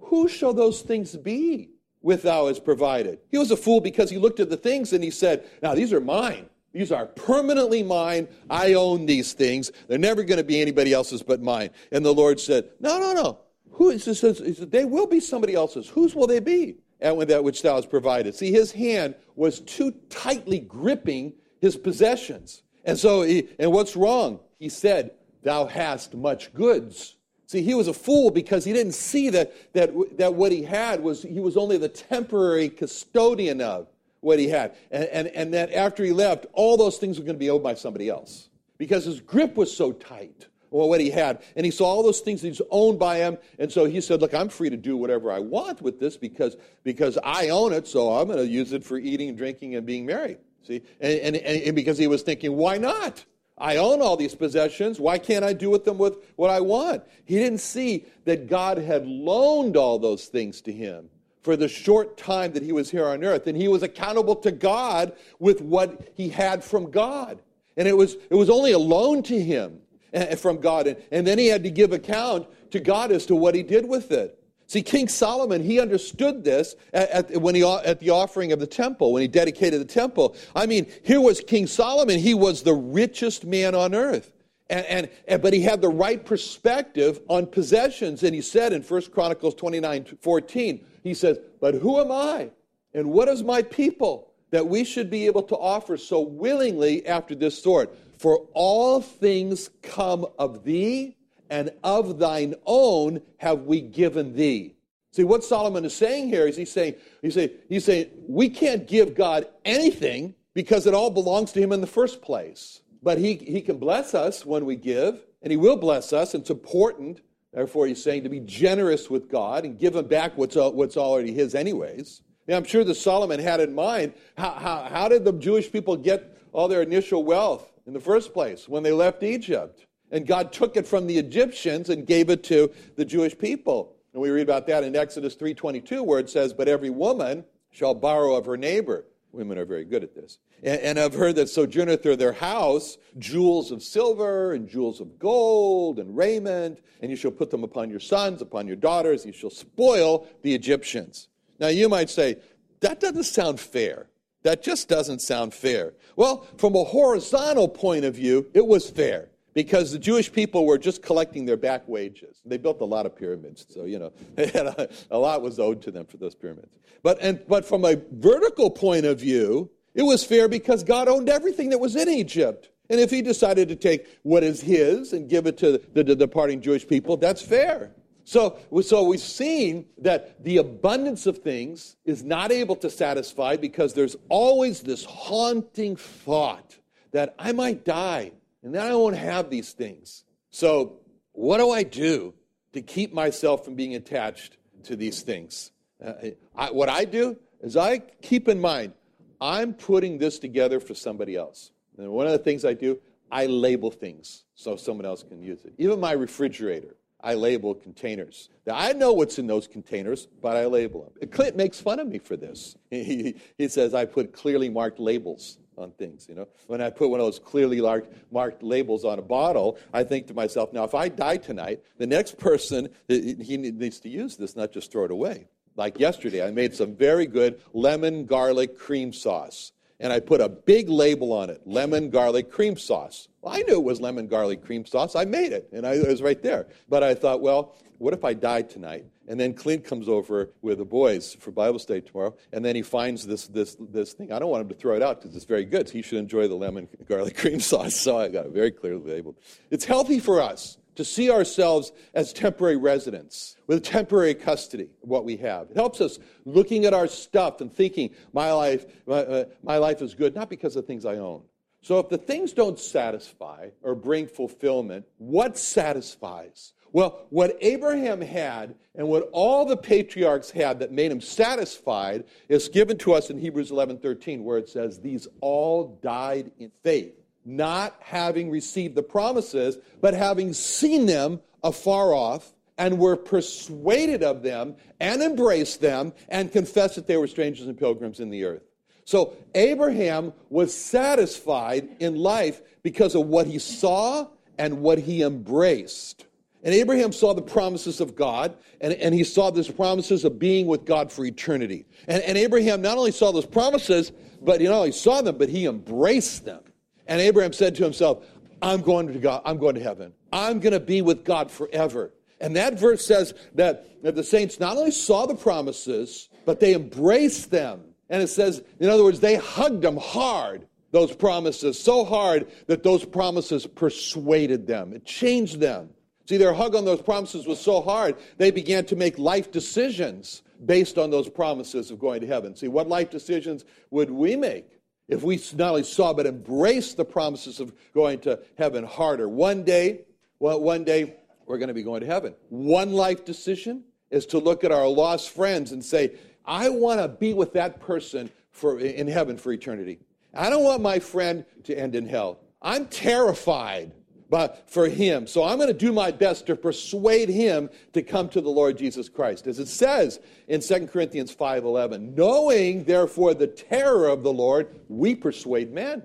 Who 0.00 0.28
shall 0.28 0.52
those 0.52 0.82
things 0.82 1.16
be 1.16 1.70
which 2.00 2.22
thou 2.22 2.48
hast 2.48 2.64
provided? 2.64 3.20
He 3.30 3.38
was 3.38 3.52
a 3.52 3.56
fool 3.56 3.80
because 3.80 4.10
he 4.10 4.18
looked 4.18 4.40
at 4.40 4.50
the 4.50 4.56
things 4.56 4.92
and 4.92 5.04
he 5.04 5.10
said, 5.10 5.48
Now 5.62 5.74
these 5.74 5.92
are 5.92 6.00
mine. 6.00 6.48
These 6.72 6.92
are 6.92 7.06
permanently 7.06 7.82
mine. 7.82 8.28
I 8.50 8.74
own 8.74 9.06
these 9.06 9.32
things. 9.32 9.70
They're 9.86 9.96
never 9.96 10.22
going 10.24 10.38
to 10.38 10.44
be 10.44 10.60
anybody 10.60 10.92
else's 10.92 11.22
but 11.22 11.40
mine. 11.40 11.70
And 11.92 12.04
the 12.04 12.12
Lord 12.12 12.40
said, 12.40 12.68
No, 12.80 12.98
no, 12.98 13.12
no. 13.12 13.38
Who 13.72 13.90
is 13.90 14.04
this? 14.04 14.20
They 14.58 14.84
will 14.84 15.06
be 15.06 15.20
somebody 15.20 15.54
else's. 15.54 15.88
Whose 15.88 16.14
will 16.14 16.26
they 16.26 16.40
be? 16.40 16.78
And 17.00 17.16
with 17.16 17.28
that 17.28 17.44
which 17.44 17.62
thou 17.62 17.76
hast 17.76 17.90
provided. 17.90 18.34
See, 18.34 18.50
his 18.50 18.72
hand 18.72 19.14
was 19.36 19.60
too 19.60 19.92
tightly 20.08 20.58
gripping 20.58 21.32
his 21.60 21.76
possessions. 21.76 22.62
And 22.84 22.98
so, 22.98 23.22
he, 23.22 23.48
and 23.58 23.72
what's 23.72 23.96
wrong? 23.96 24.40
He 24.58 24.68
said, 24.68 25.12
Thou 25.42 25.66
hast 25.66 26.14
much 26.14 26.52
goods. 26.52 27.16
See, 27.46 27.62
he 27.62 27.74
was 27.74 27.88
a 27.88 27.94
fool 27.94 28.30
because 28.30 28.64
he 28.64 28.72
didn't 28.72 28.92
see 28.92 29.30
that, 29.30 29.72
that, 29.72 29.90
that 30.18 30.34
what 30.34 30.52
he 30.52 30.62
had 30.62 31.02
was, 31.02 31.22
he 31.22 31.40
was 31.40 31.56
only 31.56 31.78
the 31.78 31.88
temporary 31.88 32.68
custodian 32.68 33.60
of 33.60 33.88
what 34.20 34.38
he 34.38 34.48
had. 34.48 34.76
And, 34.90 35.04
and, 35.04 35.28
and 35.28 35.54
that 35.54 35.72
after 35.72 36.04
he 36.04 36.12
left, 36.12 36.46
all 36.52 36.76
those 36.76 36.98
things 36.98 37.18
were 37.18 37.24
going 37.24 37.36
to 37.36 37.40
be 37.40 37.48
owed 37.48 37.62
by 37.62 37.74
somebody 37.74 38.08
else 38.08 38.48
because 38.76 39.04
his 39.04 39.20
grip 39.20 39.56
was 39.56 39.74
so 39.74 39.92
tight 39.92 40.46
or 40.70 40.88
what 40.88 41.00
he 41.00 41.10
had. 41.10 41.42
And 41.56 41.64
he 41.64 41.70
saw 41.70 41.86
all 41.86 42.02
those 42.02 42.20
things 42.20 42.42
he's 42.42 42.60
owned 42.70 42.98
by 42.98 43.18
him. 43.18 43.38
And 43.58 43.70
so 43.70 43.84
he 43.84 44.00
said, 44.00 44.20
Look, 44.20 44.34
I'm 44.34 44.48
free 44.48 44.70
to 44.70 44.76
do 44.76 44.96
whatever 44.96 45.32
I 45.32 45.38
want 45.38 45.82
with 45.82 46.00
this 46.00 46.16
because, 46.16 46.56
because 46.84 47.18
I 47.22 47.48
own 47.48 47.72
it, 47.72 47.86
so 47.86 48.12
I'm 48.12 48.26
going 48.26 48.38
to 48.38 48.46
use 48.46 48.72
it 48.72 48.84
for 48.84 48.98
eating, 48.98 49.28
and 49.28 49.38
drinking, 49.38 49.74
and 49.74 49.86
being 49.86 50.06
merry. 50.06 50.36
See? 50.66 50.82
And, 51.00 51.36
and, 51.36 51.36
and 51.36 51.76
because 51.76 51.98
he 51.98 52.06
was 52.06 52.22
thinking, 52.22 52.56
Why 52.56 52.78
not? 52.78 53.24
I 53.60 53.76
own 53.76 54.00
all 54.00 54.16
these 54.16 54.36
possessions. 54.36 55.00
Why 55.00 55.18
can't 55.18 55.44
I 55.44 55.52
do 55.52 55.68
with 55.68 55.84
them 55.84 55.98
with 55.98 56.16
what 56.36 56.50
I 56.50 56.60
want? 56.60 57.02
He 57.24 57.38
didn't 57.38 57.58
see 57.58 58.06
that 58.24 58.48
God 58.48 58.78
had 58.78 59.06
loaned 59.06 59.76
all 59.76 59.98
those 59.98 60.26
things 60.26 60.60
to 60.62 60.72
him 60.72 61.10
for 61.42 61.56
the 61.56 61.68
short 61.68 62.16
time 62.16 62.52
that 62.52 62.62
he 62.62 62.72
was 62.72 62.90
here 62.90 63.06
on 63.06 63.24
earth. 63.24 63.46
And 63.46 63.56
he 63.56 63.66
was 63.66 63.82
accountable 63.82 64.36
to 64.36 64.52
God 64.52 65.12
with 65.40 65.60
what 65.60 66.12
he 66.14 66.28
had 66.28 66.62
from 66.62 66.90
God. 66.90 67.40
And 67.76 67.88
it 67.88 67.96
was, 67.96 68.16
it 68.30 68.34
was 68.34 68.50
only 68.50 68.72
a 68.72 68.78
loan 68.78 69.22
to 69.24 69.40
him 69.40 69.80
Eh, 70.12 70.34
from 70.36 70.58
God. 70.58 70.86
And, 70.86 70.96
and 71.10 71.26
then 71.26 71.38
he 71.38 71.48
had 71.48 71.62
to 71.64 71.70
give 71.70 71.92
account 71.92 72.46
to 72.70 72.80
God 72.80 73.12
as 73.12 73.26
to 73.26 73.34
what 73.34 73.54
he 73.54 73.62
did 73.62 73.86
with 73.86 74.10
it. 74.10 74.42
See, 74.66 74.82
King 74.82 75.08
Solomon, 75.08 75.62
he 75.62 75.80
understood 75.80 76.44
this 76.44 76.76
at, 76.92 77.10
at, 77.10 77.42
when 77.42 77.54
he, 77.54 77.62
at 77.62 78.00
the 78.00 78.10
offering 78.10 78.52
of 78.52 78.60
the 78.60 78.66
temple, 78.66 79.12
when 79.12 79.22
he 79.22 79.28
dedicated 79.28 79.80
the 79.80 79.86
temple. 79.86 80.36
I 80.54 80.66
mean, 80.66 80.86
here 81.02 81.20
was 81.20 81.40
King 81.40 81.66
Solomon. 81.66 82.18
He 82.18 82.34
was 82.34 82.62
the 82.62 82.74
richest 82.74 83.44
man 83.44 83.74
on 83.74 83.94
earth. 83.94 84.32
And, 84.70 84.86
and, 84.86 85.10
and, 85.26 85.42
but 85.42 85.54
he 85.54 85.62
had 85.62 85.80
the 85.80 85.88
right 85.88 86.24
perspective 86.24 87.20
on 87.28 87.46
possessions. 87.46 88.22
And 88.22 88.34
he 88.34 88.42
said 88.42 88.72
in 88.72 88.82
1 88.82 89.02
Chronicles 89.10 89.54
29 89.54 90.18
14, 90.20 90.84
he 91.02 91.14
says, 91.14 91.38
But 91.60 91.74
who 91.74 91.98
am 91.98 92.12
I? 92.12 92.50
And 92.94 93.10
what 93.10 93.28
is 93.28 93.42
my 93.42 93.62
people 93.62 94.32
that 94.50 94.66
we 94.66 94.84
should 94.84 95.10
be 95.10 95.26
able 95.26 95.42
to 95.44 95.56
offer 95.56 95.96
so 95.96 96.20
willingly 96.20 97.06
after 97.06 97.34
this 97.34 97.62
sort? 97.62 97.94
For 98.18 98.46
all 98.52 99.00
things 99.00 99.70
come 99.82 100.26
of 100.38 100.64
thee, 100.64 101.16
and 101.50 101.70
of 101.82 102.18
thine 102.18 102.54
own 102.66 103.22
have 103.38 103.62
we 103.62 103.80
given 103.80 104.34
thee. 104.34 104.74
See, 105.12 105.24
what 105.24 105.42
Solomon 105.42 105.84
is 105.84 105.94
saying 105.94 106.28
here 106.28 106.46
is 106.46 106.56
he's 106.56 106.70
saying, 106.70 106.96
he's 107.22 107.34
saying, 107.34 107.50
he's 107.68 107.84
saying 107.84 108.10
we 108.28 108.50
can't 108.50 108.86
give 108.86 109.14
God 109.14 109.46
anything 109.64 110.34
because 110.52 110.86
it 110.86 110.94
all 110.94 111.10
belongs 111.10 111.52
to 111.52 111.60
him 111.60 111.72
in 111.72 111.80
the 111.80 111.86
first 111.86 112.20
place. 112.20 112.82
But 113.02 113.18
he, 113.18 113.34
he 113.34 113.62
can 113.62 113.78
bless 113.78 114.14
us 114.14 114.44
when 114.44 114.66
we 114.66 114.76
give, 114.76 115.24
and 115.42 115.50
he 115.50 115.56
will 115.56 115.76
bless 115.76 116.12
us. 116.12 116.34
It's 116.34 116.50
important, 116.50 117.22
therefore, 117.52 117.86
he's 117.86 118.02
saying 118.02 118.24
to 118.24 118.28
be 118.28 118.40
generous 118.40 119.08
with 119.08 119.30
God 119.30 119.64
and 119.64 119.78
give 119.78 119.96
him 119.96 120.06
back 120.06 120.36
what's, 120.36 120.56
what's 120.56 120.96
already 120.96 121.32
his, 121.32 121.54
anyways. 121.54 122.22
Now, 122.48 122.56
I'm 122.56 122.64
sure 122.64 122.84
that 122.84 122.94
Solomon 122.96 123.40
had 123.40 123.60
in 123.60 123.74
mind 123.74 124.14
how, 124.36 124.50
how, 124.50 124.88
how 124.90 125.08
did 125.08 125.24
the 125.24 125.32
Jewish 125.32 125.70
people 125.70 125.96
get 125.96 126.36
all 126.52 126.66
their 126.66 126.82
initial 126.82 127.22
wealth 127.22 127.70
in 127.88 127.94
the 127.94 128.00
first 128.00 128.34
place 128.34 128.68
when 128.68 128.82
they 128.84 128.92
left 128.92 129.22
Egypt? 129.22 129.86
And 130.10 130.26
God 130.26 130.52
took 130.52 130.76
it 130.76 130.86
from 130.86 131.06
the 131.06 131.18
Egyptians 131.18 131.88
and 131.88 132.06
gave 132.06 132.30
it 132.30 132.44
to 132.44 132.70
the 132.96 133.04
Jewish 133.04 133.36
people. 133.36 133.96
And 134.12 134.22
we 134.22 134.30
read 134.30 134.42
about 134.42 134.66
that 134.68 134.84
in 134.84 134.94
Exodus 134.94 135.34
3:22 135.34 136.02
where 136.02 136.18
it 136.18 136.30
says, 136.30 136.52
"But 136.52 136.68
every 136.68 136.90
woman 136.90 137.44
shall 137.70 137.94
borrow 137.94 138.36
of 138.36 138.46
her 138.46 138.56
neighbor." 138.56 139.06
Women 139.32 139.58
are 139.58 139.64
very 139.64 139.84
good 139.84 140.02
at 140.02 140.14
this. 140.14 140.38
And, 140.62 140.80
and 140.80 140.98
of 140.98 141.14
her 141.14 141.32
that 141.34 141.48
sojourneth 141.48 142.02
through 142.02 142.16
their 142.16 142.32
house 142.32 142.96
jewels 143.18 143.70
of 143.70 143.82
silver 143.82 144.52
and 144.52 144.68
jewels 144.68 145.00
of 145.00 145.18
gold 145.18 145.98
and 145.98 146.16
raiment, 146.16 146.80
and 147.00 147.10
you 147.10 147.16
shall 147.16 147.30
put 147.30 147.50
them 147.50 147.62
upon 147.62 147.90
your 147.90 148.00
sons, 148.00 148.40
upon 148.40 148.66
your 148.66 148.76
daughters, 148.76 149.26
you 149.26 149.32
shall 149.32 149.50
spoil 149.50 150.26
the 150.42 150.54
Egyptians. 150.54 151.28
Now 151.58 151.68
you 151.68 151.88
might 151.88 152.08
say, 152.08 152.36
that 152.80 153.00
doesn't 153.00 153.24
sound 153.24 153.60
fair. 153.60 154.08
That 154.42 154.62
just 154.62 154.88
doesn't 154.88 155.20
sound 155.20 155.52
fair. 155.52 155.94
Well, 156.16 156.46
from 156.56 156.74
a 156.76 156.84
horizontal 156.84 157.68
point 157.68 158.04
of 158.04 158.14
view, 158.14 158.46
it 158.54 158.66
was 158.66 158.88
fair 158.88 159.30
because 159.54 159.90
the 159.90 159.98
Jewish 159.98 160.30
people 160.32 160.66
were 160.66 160.78
just 160.78 161.02
collecting 161.02 161.44
their 161.44 161.56
back 161.56 161.86
wages. 161.88 162.40
They 162.44 162.58
built 162.58 162.80
a 162.80 162.84
lot 162.84 163.06
of 163.06 163.16
pyramids, 163.16 163.66
so 163.68 163.84
you 163.84 163.98
know 163.98 164.12
a, 165.10 165.18
lot 165.18 165.42
was 165.42 165.58
owed 165.58 165.82
to 165.82 165.90
them 165.90 166.06
for 166.06 166.16
those 166.16 166.34
pyramids. 166.34 166.78
But 167.02 167.18
and 167.20 167.40
but 167.48 167.64
from 167.64 167.84
a 167.84 167.96
vertical 168.12 168.70
point 168.70 169.04
of 169.04 169.18
view, 169.18 169.70
it 169.94 170.02
was 170.02 170.22
fair 170.22 170.48
because 170.48 170.84
God 170.84 171.08
owned 171.08 171.28
everything 171.28 171.70
that 171.70 171.78
was 171.78 171.96
in 171.96 172.08
Egypt. 172.08 172.70
And 172.90 173.00
if 173.00 173.10
he 173.10 173.20
decided 173.20 173.68
to 173.68 173.76
take 173.76 174.06
what 174.22 174.42
is 174.42 174.62
his 174.62 175.12
and 175.12 175.28
give 175.28 175.46
it 175.46 175.58
to 175.58 175.82
the, 175.92 176.04
the 176.04 176.16
departing 176.16 176.62
Jewish 176.62 176.86
people, 176.86 177.16
that's 177.16 177.42
fair. 177.42 177.92
So, 178.28 178.58
so 178.82 179.04
we've 179.04 179.20
seen 179.20 179.86
that 179.96 180.44
the 180.44 180.58
abundance 180.58 181.24
of 181.24 181.38
things 181.38 181.96
is 182.04 182.22
not 182.22 182.52
able 182.52 182.76
to 182.76 182.90
satisfy 182.90 183.56
because 183.56 183.94
there's 183.94 184.16
always 184.28 184.82
this 184.82 185.02
haunting 185.02 185.96
thought 185.96 186.76
that 187.12 187.34
I 187.38 187.52
might 187.52 187.86
die 187.86 188.32
and 188.62 188.74
then 188.74 188.84
I 188.84 188.94
won't 188.94 189.16
have 189.16 189.48
these 189.48 189.72
things. 189.72 190.24
So, 190.50 190.98
what 191.32 191.56
do 191.56 191.70
I 191.70 191.84
do 191.84 192.34
to 192.74 192.82
keep 192.82 193.14
myself 193.14 193.64
from 193.64 193.76
being 193.76 193.94
attached 193.94 194.58
to 194.84 194.94
these 194.94 195.22
things? 195.22 195.70
Uh, 196.04 196.12
I, 196.54 196.70
what 196.70 196.90
I 196.90 197.06
do 197.06 197.38
is 197.62 197.78
I 197.78 197.96
keep 198.20 198.46
in 198.46 198.60
mind, 198.60 198.92
I'm 199.40 199.72
putting 199.72 200.18
this 200.18 200.38
together 200.38 200.80
for 200.80 200.92
somebody 200.92 201.34
else. 201.34 201.70
And 201.96 202.10
one 202.10 202.26
of 202.26 202.32
the 202.32 202.38
things 202.38 202.66
I 202.66 202.74
do, 202.74 202.98
I 203.32 203.46
label 203.46 203.90
things. 203.90 204.44
so 204.54 204.76
someone 204.76 205.06
else 205.06 205.22
can 205.22 205.42
use 205.42 205.64
it. 205.64 205.72
Even 205.78 205.98
my 205.98 206.12
refrigerator, 206.12 206.94
I 207.20 207.34
label 207.34 207.74
containers. 207.74 208.48
Now, 208.66 208.76
I 208.76 208.92
know 208.92 209.12
what's 209.12 209.38
in 209.38 209.46
those 209.46 209.66
containers, 209.66 210.28
but 210.40 210.56
I 210.56 210.66
label 210.66 211.12
them. 211.18 211.28
Clint 211.30 211.56
makes 211.56 211.80
fun 211.80 211.98
of 211.98 212.06
me 212.06 212.18
for 212.18 212.36
this. 212.36 212.76
He, 212.90 213.36
he 213.56 213.68
says 213.68 213.94
I 213.94 214.04
put 214.04 214.32
clearly 214.32 214.68
marked 214.68 214.98
labels 214.98 215.58
on 215.76 215.92
things. 215.92 216.26
You 216.28 216.34
know, 216.34 216.48
when 216.66 216.80
I 216.80 216.90
put 216.90 217.10
one 217.10 217.20
of 217.20 217.26
those 217.26 217.38
clearly 217.38 217.80
marked, 217.80 218.12
marked 218.32 218.62
labels 218.62 219.04
on 219.04 219.18
a 219.18 219.22
bottle, 219.22 219.78
I 219.92 220.04
think 220.04 220.26
to 220.28 220.34
myself, 220.34 220.72
now 220.72 220.84
if 220.84 220.94
I 220.94 221.08
die 221.08 221.36
tonight, 221.36 221.80
the 221.98 222.06
next 222.06 222.38
person 222.38 222.88
he 223.08 223.56
needs 223.56 224.00
to 224.00 224.08
use 224.08 224.36
this, 224.36 224.56
not 224.56 224.72
just 224.72 224.90
throw 224.90 225.04
it 225.04 225.10
away. 225.10 225.48
Like 225.76 226.00
yesterday, 226.00 226.44
I 226.44 226.50
made 226.50 226.74
some 226.74 226.96
very 226.96 227.26
good 227.26 227.60
lemon 227.72 228.26
garlic 228.26 228.76
cream 228.76 229.12
sauce 229.12 229.72
and 230.00 230.12
I 230.12 230.20
put 230.20 230.40
a 230.40 230.48
big 230.48 230.88
label 230.88 231.32
on 231.32 231.50
it 231.50 231.62
lemon 231.66 232.10
garlic 232.10 232.50
cream 232.50 232.76
sauce. 232.76 233.28
Well, 233.42 233.54
I 233.54 233.62
knew 233.62 233.74
it 233.74 233.84
was 233.84 234.00
lemon 234.00 234.26
garlic 234.26 234.64
cream 234.64 234.84
sauce. 234.86 235.14
I 235.16 235.24
made 235.24 235.52
it, 235.52 235.68
and 235.72 235.86
I, 235.86 235.94
it 235.94 236.08
was 236.08 236.22
right 236.22 236.42
there. 236.42 236.66
But 236.88 237.02
I 237.02 237.14
thought, 237.14 237.40
well, 237.40 237.76
what 237.98 238.14
if 238.14 238.24
I 238.24 238.34
die 238.34 238.62
tonight? 238.62 239.04
And 239.26 239.38
then 239.38 239.52
Clint 239.52 239.84
comes 239.84 240.08
over 240.08 240.50
with 240.62 240.78
the 240.78 240.84
boys 240.84 241.34
for 241.34 241.50
Bible 241.50 241.78
study 241.78 242.00
tomorrow, 242.00 242.34
and 242.52 242.64
then 242.64 242.74
he 242.74 242.82
finds 242.82 243.26
this, 243.26 243.46
this, 243.48 243.76
this 243.78 244.14
thing. 244.14 244.32
I 244.32 244.38
don't 244.38 244.50
want 244.50 244.62
him 244.62 244.68
to 244.70 244.74
throw 244.74 244.96
it 244.96 245.02
out 245.02 245.20
because 245.20 245.36
it's 245.36 245.44
very 245.44 245.64
good. 245.64 245.88
So 245.88 245.94
he 245.94 246.02
should 246.02 246.18
enjoy 246.18 246.48
the 246.48 246.54
lemon 246.54 246.88
garlic 247.08 247.36
cream 247.36 247.60
sauce. 247.60 248.00
So 248.00 248.18
I 248.18 248.28
got 248.28 248.46
it 248.46 248.52
very 248.52 248.70
clearly 248.70 249.12
labeled. 249.12 249.36
It's 249.70 249.84
healthy 249.84 250.20
for 250.20 250.40
us 250.40 250.78
to 250.98 251.04
see 251.04 251.30
ourselves 251.30 251.92
as 252.12 252.32
temporary 252.32 252.76
residents 252.76 253.54
with 253.68 253.84
temporary 253.84 254.34
custody 254.34 254.90
what 255.02 255.24
we 255.24 255.36
have. 255.36 255.70
It 255.70 255.76
helps 255.76 256.00
us 256.00 256.18
looking 256.44 256.86
at 256.86 256.92
our 256.92 257.06
stuff 257.06 257.60
and 257.60 257.72
thinking, 257.72 258.10
my 258.32 258.50
life, 258.50 258.84
my, 259.06 259.18
uh, 259.18 259.44
my 259.62 259.76
life 259.76 260.02
is 260.02 260.16
good, 260.16 260.34
not 260.34 260.50
because 260.50 260.74
of 260.74 260.86
things 260.86 261.04
I 261.04 261.18
own. 261.18 261.42
So 261.82 262.00
if 262.00 262.08
the 262.08 262.18
things 262.18 262.52
don't 262.52 262.80
satisfy 262.80 263.68
or 263.80 263.94
bring 263.94 264.26
fulfillment, 264.26 265.06
what 265.18 265.56
satisfies? 265.56 266.72
Well, 266.90 267.26
what 267.30 267.56
Abraham 267.60 268.20
had 268.20 268.74
and 268.96 269.06
what 269.06 269.28
all 269.30 269.66
the 269.66 269.76
patriarchs 269.76 270.50
had 270.50 270.80
that 270.80 270.90
made 270.90 271.12
him 271.12 271.20
satisfied 271.20 272.24
is 272.48 272.68
given 272.68 272.98
to 272.98 273.12
us 273.12 273.30
in 273.30 273.38
Hebrews 273.38 273.70
11:13 273.70 274.42
where 274.42 274.58
it 274.58 274.68
says 274.68 274.98
these 274.98 275.28
all 275.40 275.96
died 276.02 276.50
in 276.58 276.72
faith 276.82 277.17
not 277.48 277.96
having 278.00 278.50
received 278.50 278.94
the 278.94 279.02
promises, 279.02 279.78
but 280.00 280.14
having 280.14 280.52
seen 280.52 281.06
them 281.06 281.40
afar 281.64 282.12
off, 282.12 282.52
and 282.76 282.98
were 282.98 283.16
persuaded 283.16 284.22
of 284.22 284.42
them, 284.42 284.76
and 285.00 285.22
embraced 285.22 285.80
them, 285.80 286.12
and 286.28 286.52
confessed 286.52 286.94
that 286.94 287.06
they 287.06 287.16
were 287.16 287.26
strangers 287.26 287.66
and 287.66 287.76
pilgrims 287.76 288.20
in 288.20 288.30
the 288.30 288.44
earth. 288.44 288.62
So 289.04 289.36
Abraham 289.54 290.32
was 290.50 290.76
satisfied 290.76 291.88
in 291.98 292.14
life 292.16 292.60
because 292.82 293.14
of 293.14 293.26
what 293.26 293.46
he 293.46 293.58
saw 293.58 294.28
and 294.58 294.80
what 294.82 294.98
he 294.98 295.22
embraced. 295.22 296.26
And 296.62 296.74
Abraham 296.74 297.12
saw 297.12 297.32
the 297.34 297.42
promises 297.42 298.00
of 298.00 298.14
God, 298.14 298.56
and, 298.80 298.92
and 298.92 299.14
he 299.14 299.24
saw 299.24 299.50
those 299.50 299.70
promises 299.70 300.24
of 300.24 300.38
being 300.38 300.66
with 300.66 300.84
God 300.84 301.10
for 301.10 301.24
eternity. 301.24 301.86
And, 302.06 302.22
and 302.22 302.36
Abraham 302.36 302.82
not 302.82 302.98
only 302.98 303.12
saw 303.12 303.32
those 303.32 303.46
promises, 303.46 304.12
but 304.42 304.60
you 304.60 304.68
know, 304.68 304.82
he 304.84 304.92
saw 304.92 305.22
them, 305.22 305.38
but 305.38 305.48
he 305.48 305.66
embraced 305.66 306.44
them. 306.44 306.60
And 307.08 307.20
Abraham 307.20 307.52
said 307.52 307.74
to 307.76 307.82
himself, 307.82 308.24
I'm 308.62 308.82
going 308.82 309.12
to 309.12 309.18
God, 309.18 309.42
I'm 309.44 309.58
going 309.58 309.74
to 309.74 309.82
heaven. 309.82 310.12
I'm 310.32 310.60
going 310.60 310.72
to 310.72 310.80
be 310.80 311.02
with 311.02 311.24
God 311.24 311.50
forever. 311.50 312.12
And 312.40 312.54
that 312.56 312.78
verse 312.78 313.04
says 313.04 313.34
that, 313.54 313.86
the 314.02 314.22
saints 314.22 314.60
not 314.60 314.76
only 314.76 314.92
saw 314.92 315.26
the 315.26 315.34
promises, 315.34 316.28
but 316.44 316.60
they 316.60 316.74
embraced 316.74 317.50
them. 317.50 317.82
And 318.08 318.22
it 318.22 318.28
says, 318.28 318.62
in 318.78 318.88
other 318.88 319.02
words, 319.02 319.18
they 319.18 319.34
hugged 319.34 319.82
them 319.82 319.96
hard, 319.96 320.66
those 320.92 321.14
promises, 321.14 321.78
so 321.78 322.04
hard 322.04 322.46
that 322.68 322.84
those 322.84 323.04
promises 323.04 323.66
persuaded 323.66 324.66
them. 324.66 324.92
It 324.92 325.04
changed 325.04 325.58
them. 325.58 325.90
See, 326.28 326.36
their 326.36 326.52
hug 326.52 326.76
on 326.76 326.84
those 326.84 327.02
promises 327.02 327.46
was 327.46 327.58
so 327.58 327.80
hard, 327.80 328.16
they 328.36 328.50
began 328.50 328.84
to 328.86 328.96
make 328.96 329.18
life 329.18 329.50
decisions 329.50 330.42
based 330.64 330.96
on 330.96 331.10
those 331.10 331.28
promises 331.28 331.90
of 331.90 331.98
going 331.98 332.20
to 332.20 332.26
heaven. 332.26 332.54
See, 332.54 332.68
what 332.68 332.88
life 332.88 333.10
decisions 333.10 333.64
would 333.90 334.10
we 334.10 334.36
make? 334.36 334.77
If 335.08 335.22
we 335.22 335.40
not 335.54 335.70
only 335.70 335.82
saw 335.82 336.12
but 336.12 336.26
embraced 336.26 336.96
the 336.96 337.04
promises 337.04 337.60
of 337.60 337.72
going 337.94 338.20
to 338.20 338.38
heaven 338.56 338.84
harder. 338.84 339.28
One 339.28 339.64
day, 339.64 340.02
well, 340.38 340.60
one 340.60 340.84
day 340.84 341.16
we're 341.46 341.58
going 341.58 341.68
to 341.68 341.74
be 341.74 341.82
going 341.82 342.02
to 342.02 342.06
heaven. 342.06 342.34
One 342.50 342.92
life 342.92 343.24
decision 343.24 343.84
is 344.10 344.26
to 344.26 344.38
look 344.38 344.64
at 344.64 344.72
our 344.72 344.86
lost 344.86 345.30
friends 345.30 345.72
and 345.72 345.84
say, 345.84 346.12
I 346.44 346.68
want 346.68 347.00
to 347.00 347.08
be 347.08 347.34
with 347.34 347.52
that 347.54 347.80
person 347.80 348.30
for, 348.50 348.78
in 348.78 349.06
heaven 349.06 349.36
for 349.36 349.52
eternity. 349.52 349.98
I 350.34 350.50
don't 350.50 350.64
want 350.64 350.82
my 350.82 350.98
friend 350.98 351.44
to 351.64 351.78
end 351.78 351.94
in 351.94 352.06
hell. 352.06 352.40
I'm 352.60 352.86
terrified 352.86 353.92
but 354.30 354.68
for 354.68 354.88
him. 354.88 355.26
So 355.26 355.44
I'm 355.44 355.56
going 355.56 355.68
to 355.68 355.74
do 355.74 355.92
my 355.92 356.10
best 356.10 356.46
to 356.46 356.56
persuade 356.56 357.28
him 357.28 357.70
to 357.92 358.02
come 358.02 358.28
to 358.30 358.40
the 358.40 358.50
Lord 358.50 358.76
Jesus 358.76 359.08
Christ. 359.08 359.46
As 359.46 359.58
it 359.58 359.68
says 359.68 360.20
in 360.48 360.60
2 360.60 360.86
Corinthians 360.88 361.34
5:11, 361.34 362.14
knowing 362.16 362.84
therefore 362.84 363.34
the 363.34 363.46
terror 363.46 364.08
of 364.08 364.22
the 364.22 364.32
Lord, 364.32 364.80
we 364.88 365.14
persuade 365.14 365.72
men. 365.72 366.02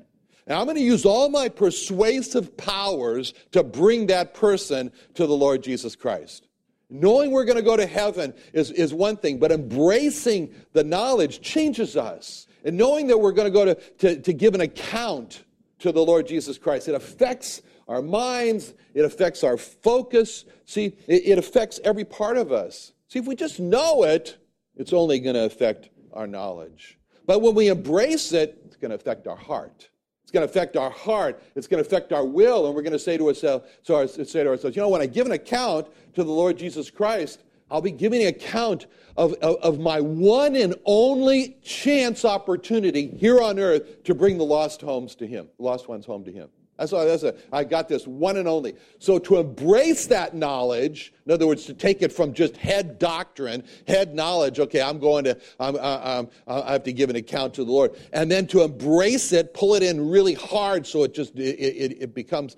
Now 0.47 0.59
I'm 0.59 0.65
going 0.65 0.77
to 0.77 0.83
use 0.83 1.05
all 1.05 1.29
my 1.29 1.49
persuasive 1.49 2.55
powers 2.57 3.33
to 3.51 3.63
bring 3.63 4.07
that 4.07 4.33
person 4.33 4.91
to 5.15 5.25
the 5.25 5.35
Lord 5.35 5.63
Jesus 5.63 5.95
Christ. 5.95 6.47
Knowing 6.89 7.31
we're 7.31 7.45
going 7.45 7.57
to 7.57 7.63
go 7.63 7.77
to 7.77 7.87
heaven 7.87 8.33
is, 8.51 8.69
is 8.71 8.93
one 8.93 9.17
thing, 9.17 9.39
but 9.39 9.51
embracing 9.51 10.53
the 10.73 10.83
knowledge 10.83 11.41
changes 11.41 11.97
us. 11.97 12.45
And 12.63 12.77
knowing 12.77 13.07
that 13.07 13.17
we're 13.17 13.31
going 13.31 13.51
to 13.51 13.51
go 13.51 13.65
to, 13.65 13.75
to, 13.75 14.21
to 14.21 14.33
give 14.33 14.53
an 14.53 14.61
account 14.61 15.43
to 15.79 15.91
the 15.91 16.03
Lord 16.03 16.27
Jesus 16.27 16.57
Christ, 16.57 16.87
it 16.87 16.95
affects 16.95 17.61
our 17.87 18.01
minds, 18.01 18.73
it 18.93 19.05
affects 19.05 19.43
our 19.43 19.57
focus. 19.57 20.45
See, 20.65 20.97
it, 21.07 21.37
affects 21.37 21.79
every 21.83 22.05
part 22.05 22.37
of 22.37 22.51
us. 22.51 22.93
See, 23.07 23.19
if 23.19 23.25
we 23.25 23.35
just 23.35 23.59
know 23.59 24.03
it, 24.03 24.37
it's 24.75 24.93
only 24.93 25.19
going 25.19 25.35
to 25.35 25.45
affect 25.45 25.89
our 26.13 26.27
knowledge. 26.27 26.97
But 27.25 27.41
when 27.41 27.55
we 27.55 27.67
embrace 27.67 28.33
it, 28.33 28.61
it's 28.65 28.75
going 28.75 28.89
to 28.89 28.95
affect 28.95 29.27
our 29.27 29.35
heart. 29.35 29.89
It's 30.23 30.31
going 30.31 30.45
to 30.45 30.49
affect 30.49 30.77
our 30.77 30.89
heart. 30.89 31.41
It's 31.55 31.67
going 31.67 31.83
to 31.83 31.87
affect 31.87 32.13
our 32.13 32.25
will. 32.25 32.65
And 32.65 32.75
we're 32.75 32.81
going 32.81 32.93
to 32.93 32.99
say 32.99 33.17
to 33.17 33.27
ourselves, 33.27 33.67
so 33.83 33.95
our, 33.95 34.07
say 34.07 34.43
to 34.43 34.49
ourselves, 34.49 34.75
you 34.75 34.81
know, 34.81 34.89
when 34.89 35.01
I 35.01 35.05
give 35.05 35.25
an 35.25 35.33
account 35.33 35.87
to 36.15 36.23
the 36.23 36.31
Lord 36.31 36.57
Jesus 36.57 36.89
Christ, 36.89 37.43
I'll 37.69 37.81
be 37.81 37.91
giving 37.91 38.21
an 38.21 38.27
account 38.27 38.87
of, 39.17 39.33
of, 39.35 39.55
of, 39.57 39.79
my 39.79 39.99
one 39.99 40.55
and 40.55 40.75
only 40.85 41.57
chance 41.63 42.25
opportunity 42.25 43.07
here 43.07 43.41
on 43.41 43.59
earth 43.59 44.03
to 44.03 44.13
bring 44.13 44.37
the 44.37 44.45
lost 44.45 44.81
homes 44.81 45.15
to 45.15 45.27
Him, 45.27 45.49
lost 45.57 45.87
ones 45.87 46.05
home 46.05 46.23
to 46.25 46.31
Him. 46.31 46.49
That's 46.83 46.91
why 46.91 47.05
that's 47.05 47.23
a, 47.23 47.33
I 47.53 47.63
got 47.63 47.87
this 47.87 48.05
one 48.05 48.35
and 48.35 48.45
only. 48.45 48.75
So 48.99 49.17
to 49.17 49.37
embrace 49.37 50.07
that 50.07 50.35
knowledge, 50.35 51.13
in 51.25 51.31
other 51.31 51.47
words, 51.47 51.63
to 51.65 51.73
take 51.73 52.01
it 52.01 52.11
from 52.11 52.33
just 52.33 52.57
head 52.57 52.99
doctrine, 52.99 53.63
head 53.87 54.13
knowledge. 54.13 54.59
Okay, 54.59 54.81
I'm 54.81 54.99
going 54.99 55.23
to, 55.23 55.39
I'm, 55.61 55.77
I'm, 55.77 56.27
i 56.45 56.73
have 56.73 56.83
to 56.83 56.91
give 56.91 57.09
an 57.09 57.15
account 57.15 57.53
to 57.53 57.63
the 57.63 57.71
Lord, 57.71 57.95
and 58.11 58.29
then 58.29 58.47
to 58.47 58.63
embrace 58.63 59.31
it, 59.31 59.53
pull 59.53 59.75
it 59.75 59.83
in 59.83 60.09
really 60.09 60.33
hard, 60.33 60.85
so 60.85 61.03
it 61.03 61.13
just 61.13 61.35
it, 61.35 61.57
it, 61.57 61.97
it 62.01 62.13
becomes 62.13 62.57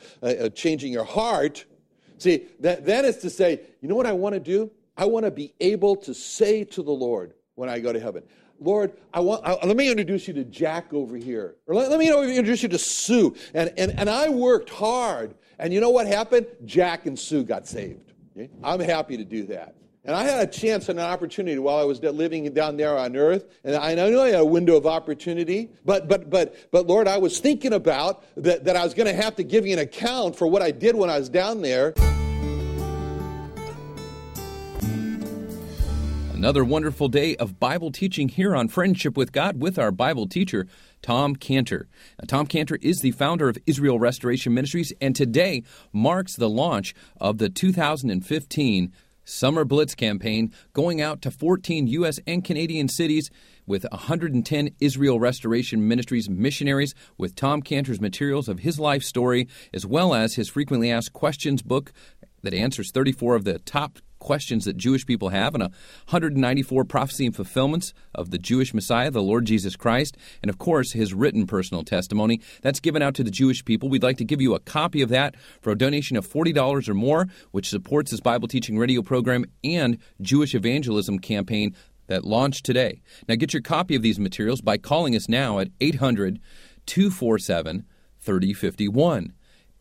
changing 0.56 0.92
your 0.92 1.06
heart. 1.06 1.66
See, 2.18 2.48
that, 2.62 2.84
then 2.84 3.06
it's 3.06 3.20
to 3.20 3.30
say, 3.30 3.60
you 3.82 3.88
know 3.88 3.96
what 3.96 4.08
I 4.08 4.14
want 4.14 4.34
to 4.34 4.40
do? 4.40 4.72
I 4.98 5.06
want 5.06 5.26
to 5.26 5.32
be 5.32 5.54
able 5.60 5.98
to 5.98 6.16
say 6.16 6.64
to 6.64 6.82
the 6.82 6.92
Lord 6.92 7.36
when 7.54 7.70
I 7.70 7.78
go 7.78 7.94
to 7.94 8.00
heaven, 8.00 8.24
Lord, 8.60 8.94
I 9.14 9.20
want, 9.20 9.46
I, 9.46 9.54
let 9.66 9.76
me 9.76 9.90
introduce 9.90 10.28
you 10.28 10.34
to 10.36 10.44
Jack 10.44 10.94
over 10.94 11.18
here. 11.18 11.56
Or 11.68 11.76
let, 11.76 11.90
let 11.90 12.00
me 12.00 12.10
introduce 12.10 12.64
you 12.64 12.70
to 12.70 12.78
Sue. 12.78 13.36
And, 13.54 13.74
and, 13.78 13.98
and 14.00 14.10
I 14.10 14.30
worked 14.30 14.70
hard. 14.70 15.36
And 15.60 15.74
you 15.74 15.82
know 15.82 15.90
what 15.90 16.08
happened? 16.08 16.48
Jack 16.66 17.06
and 17.06 17.18
Sue 17.18 17.44
got 17.44 17.68
saved. 17.68 18.14
I'm 18.64 18.80
happy 18.80 19.18
to 19.18 19.24
do 19.24 19.46
that. 19.48 19.76
And 20.04 20.16
I 20.16 20.24
had 20.24 20.48
a 20.48 20.52
chance 20.52 20.88
and 20.90 21.00
an 21.00 21.06
opportunity 21.06 21.58
while 21.58 21.78
I 21.78 21.84
was 21.84 22.00
living 22.02 22.54
down 22.54 22.78
there 22.78 22.96
on 22.96 23.16
earth. 23.16 23.46
And 23.64 23.76
I 23.76 23.96
know 23.96 24.22
I 24.22 24.30
had 24.30 24.40
a 24.40 24.46
window 24.46 24.76
of 24.76 24.86
opportunity. 24.86 25.72
But, 25.84 26.08
but, 26.08 26.30
but, 26.30 26.56
but 26.72 26.86
Lord, 26.86 27.08
I 27.08 27.18
was 27.18 27.40
thinking 27.40 27.74
about 27.74 28.24
that, 28.36 28.66
that 28.66 28.76
I 28.76 28.84
was 28.84 28.94
going 28.94 29.08
to 29.08 29.20
have 29.20 29.36
to 29.38 29.44
give 29.44 29.66
you 29.66 29.74
an 29.74 29.80
account 29.80 30.36
for 30.36 30.48
what 30.48 30.62
I 30.62 30.70
did 30.70 30.96
when 30.96 31.10
I 31.10 31.18
was 31.18 31.30
down 31.30 31.62
there. 31.62 31.94
Another 36.36 36.66
wonderful 36.66 37.08
day 37.08 37.38
of 37.38 37.62
Bible 37.62 37.94
teaching 37.94 38.28
here 38.28 38.58
on 38.58 38.68
Friendship 38.68 39.16
with 39.16 39.32
God 39.32 39.62
with 39.62 39.80
our 39.80 39.90
Bible 39.90 40.28
teacher, 40.28 40.68
Tom 41.02 41.38
Cantor. 41.38 41.88
Now, 42.20 42.26
Tom 42.28 42.46
Cantor 42.46 42.78
is 42.82 43.00
the 43.00 43.12
founder 43.12 43.48
of 43.48 43.58
Israel 43.66 44.00
Restoration 44.00 44.54
Ministries, 44.54 44.92
and 45.00 45.16
today 45.16 45.64
marks 45.94 46.36
the 46.36 46.50
launch 46.50 46.94
of 47.22 47.38
the 47.38 47.48
2015 47.48 48.92
Summer 49.24 49.64
Blitz 49.64 49.96
campaign 49.96 50.52
going 50.74 51.00
out 51.00 51.22
to 51.22 51.32
14 51.32 51.88
U.S. 51.88 52.20
and 52.28 52.44
Canadian 52.44 52.90
cities 52.90 53.32
with 53.66 53.86
110 53.90 54.70
Israel 54.82 55.22
Restoration 55.22 55.88
Ministries 55.88 56.30
missionaries 56.30 56.94
with 57.18 57.36
Tom 57.36 57.62
Cantor's 57.62 58.02
materials 58.02 58.50
of 58.50 58.60
his 58.60 58.78
life 58.78 59.04
story, 59.04 59.48
as 59.74 59.86
well 59.86 60.14
as 60.14 60.36
his 60.36 60.50
frequently 60.50 60.92
asked 60.92 61.14
questions 61.14 61.62
book 61.62 61.94
that 62.44 62.54
answers 62.54 62.92
34 62.92 63.36
of 63.36 63.46
the 63.46 63.58
top 63.60 64.00
questions 64.26 64.66
that 64.66 64.76
Jewish 64.76 65.06
people 65.06 65.30
have 65.30 65.54
and 65.54 65.62
194 65.62 66.84
prophecy 66.86 67.28
and 67.28 67.36
fulfillments 67.36 67.94
of 68.16 68.32
the 68.32 68.40
Jewish 68.40 68.74
Messiah, 68.74 69.12
the 69.12 69.22
Lord 69.22 69.46
Jesus 69.46 69.76
Christ, 69.76 70.18
and 70.42 70.50
of 70.50 70.58
course 70.58 70.94
his 70.94 71.14
written 71.14 71.46
personal 71.46 71.84
testimony. 71.84 72.42
That's 72.64 72.80
given 72.80 73.04
out 73.04 73.14
to 73.16 73.24
the 73.24 73.30
Jewish 73.30 73.64
people. 73.64 73.88
We'd 73.88 74.02
like 74.02 74.18
to 74.18 74.26
give 74.26 74.42
you 74.42 74.56
a 74.56 74.60
copy 74.60 75.04
of 75.04 75.10
that 75.10 75.36
for 75.62 75.70
a 75.70 75.78
donation 75.78 76.18
of 76.18 76.28
$40 76.28 76.90
or 76.90 76.94
more, 76.96 77.28
which 77.52 77.70
supports 77.70 78.10
this 78.10 78.20
Bible 78.20 78.48
teaching 78.48 78.80
radio 78.80 79.04
program 79.04 79.46
and 79.64 80.00
Jewish 80.20 80.56
evangelism 80.56 81.20
campaign 81.20 81.76
that 82.08 82.26
launched 82.26 82.66
today. 82.66 83.04
Now 83.30 83.36
get 83.36 83.54
your 83.54 83.62
copy 83.62 83.96
of 83.96 84.02
these 84.02 84.20
materials 84.20 84.60
by 84.60 84.78
calling 84.78 85.16
us 85.16 85.30
now 85.30 85.60
at 85.60 85.70
800 85.80 86.40
247 86.88 87.86
3051. 88.20 89.34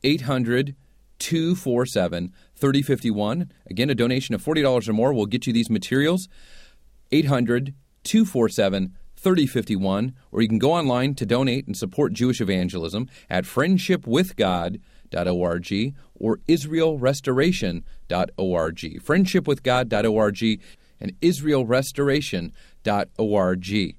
800 0.02 0.76
247 1.18 2.32
3051. 2.56 3.50
Again, 3.66 3.90
a 3.90 3.94
donation 3.94 4.34
of 4.34 4.42
$40 4.42 4.88
or 4.88 4.92
more 4.92 5.12
will 5.12 5.26
get 5.26 5.46
you 5.46 5.52
these 5.52 5.70
materials. 5.70 6.28
800 7.12 7.74
247 8.04 8.94
3051. 9.16 10.14
Or 10.30 10.42
you 10.42 10.48
can 10.48 10.58
go 10.58 10.72
online 10.72 11.14
to 11.14 11.26
donate 11.26 11.66
and 11.66 11.76
support 11.76 12.12
Jewish 12.12 12.40
evangelism 12.40 13.08
at 13.30 13.44
friendshipwithgod.org 13.44 15.94
or 16.14 16.36
israelrestoration.org. 16.48 19.02
Friendshipwithgod.org 19.02 20.60
and 21.00 21.20
israelrestoration.org. 21.20 23.96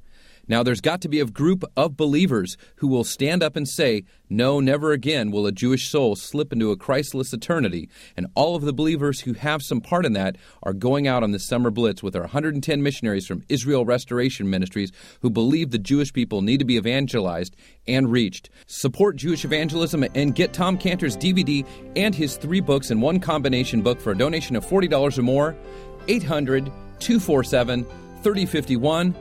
Now, 0.48 0.64
there's 0.64 0.82
got 0.82 1.02
to 1.02 1.10
be 1.10 1.20
a 1.20 1.26
group 1.26 1.64
of 1.76 1.98
believers 1.98 2.58
who 2.78 2.88
will 2.88 3.04
stand 3.04 3.42
up 3.42 3.56
and 3.56 3.68
say, 3.68 4.04
No, 4.30 4.60
never 4.60 4.92
again 4.92 5.32
will 5.32 5.48
a 5.48 5.52
Jewish 5.52 5.90
soul 5.90 6.16
slip 6.16 6.54
into 6.54 6.72
a 6.72 6.78
Christless 6.78 7.34
eternity. 7.34 7.90
And 8.16 8.28
all 8.36 8.56
of 8.56 8.64
the 8.64 8.74
believers 8.74 9.22
who 9.22 9.34
have 9.34 9.62
some 9.62 9.82
part 9.82 10.06
in 10.06 10.14
that 10.14 10.38
are 10.64 10.74
going 10.74 11.08
out 11.08 11.24
on 11.24 11.32
the 11.32 11.40
summer 11.40 11.72
blitz 11.72 12.04
with 12.04 12.16
our 12.16 12.24
110 12.24 12.84
missionaries 12.84 13.26
from 13.26 13.44
Israel 13.50 13.86
Restoration 13.86 14.50
Ministries 14.50 14.92
who 15.22 15.30
believe 15.30 15.72
the 15.72 15.80
Jewish 15.80 16.14
people 16.14 16.42
need 16.42 16.60
to 16.60 16.66
be 16.66 16.76
evangelized 16.76 17.56
and 17.88 18.12
reached. 18.12 18.50
Support 18.68 19.16
Jewish 19.18 19.46
evangelism 19.46 20.06
and 20.16 20.36
get 20.36 20.54
Tom 20.54 20.78
Cantor's 20.78 21.18
DVD 21.18 21.66
and 21.96 22.14
his 22.14 22.38
three 22.38 22.62
books 22.62 22.92
in 22.92 23.02
one 23.02 23.20
combination 23.20 23.82
book 23.82 24.00
for 24.00 24.12
a 24.12 24.18
donation 24.18 24.56
of 24.56 24.66
$40 24.66 25.18
or 25.18 25.22
more. 25.22 25.56
800 26.08 26.66
247 27.00 27.84
3051. 28.24 29.16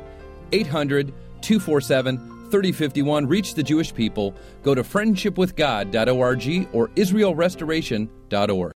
800 0.53 1.13
247 1.41 2.19
3051. 2.51 3.27
Reach 3.27 3.55
the 3.55 3.63
Jewish 3.63 3.93
people. 3.93 4.35
Go 4.63 4.75
to 4.75 4.83
friendshipwithgod.org 4.83 6.69
or 6.73 6.89
israelrestoration.org. 6.89 8.73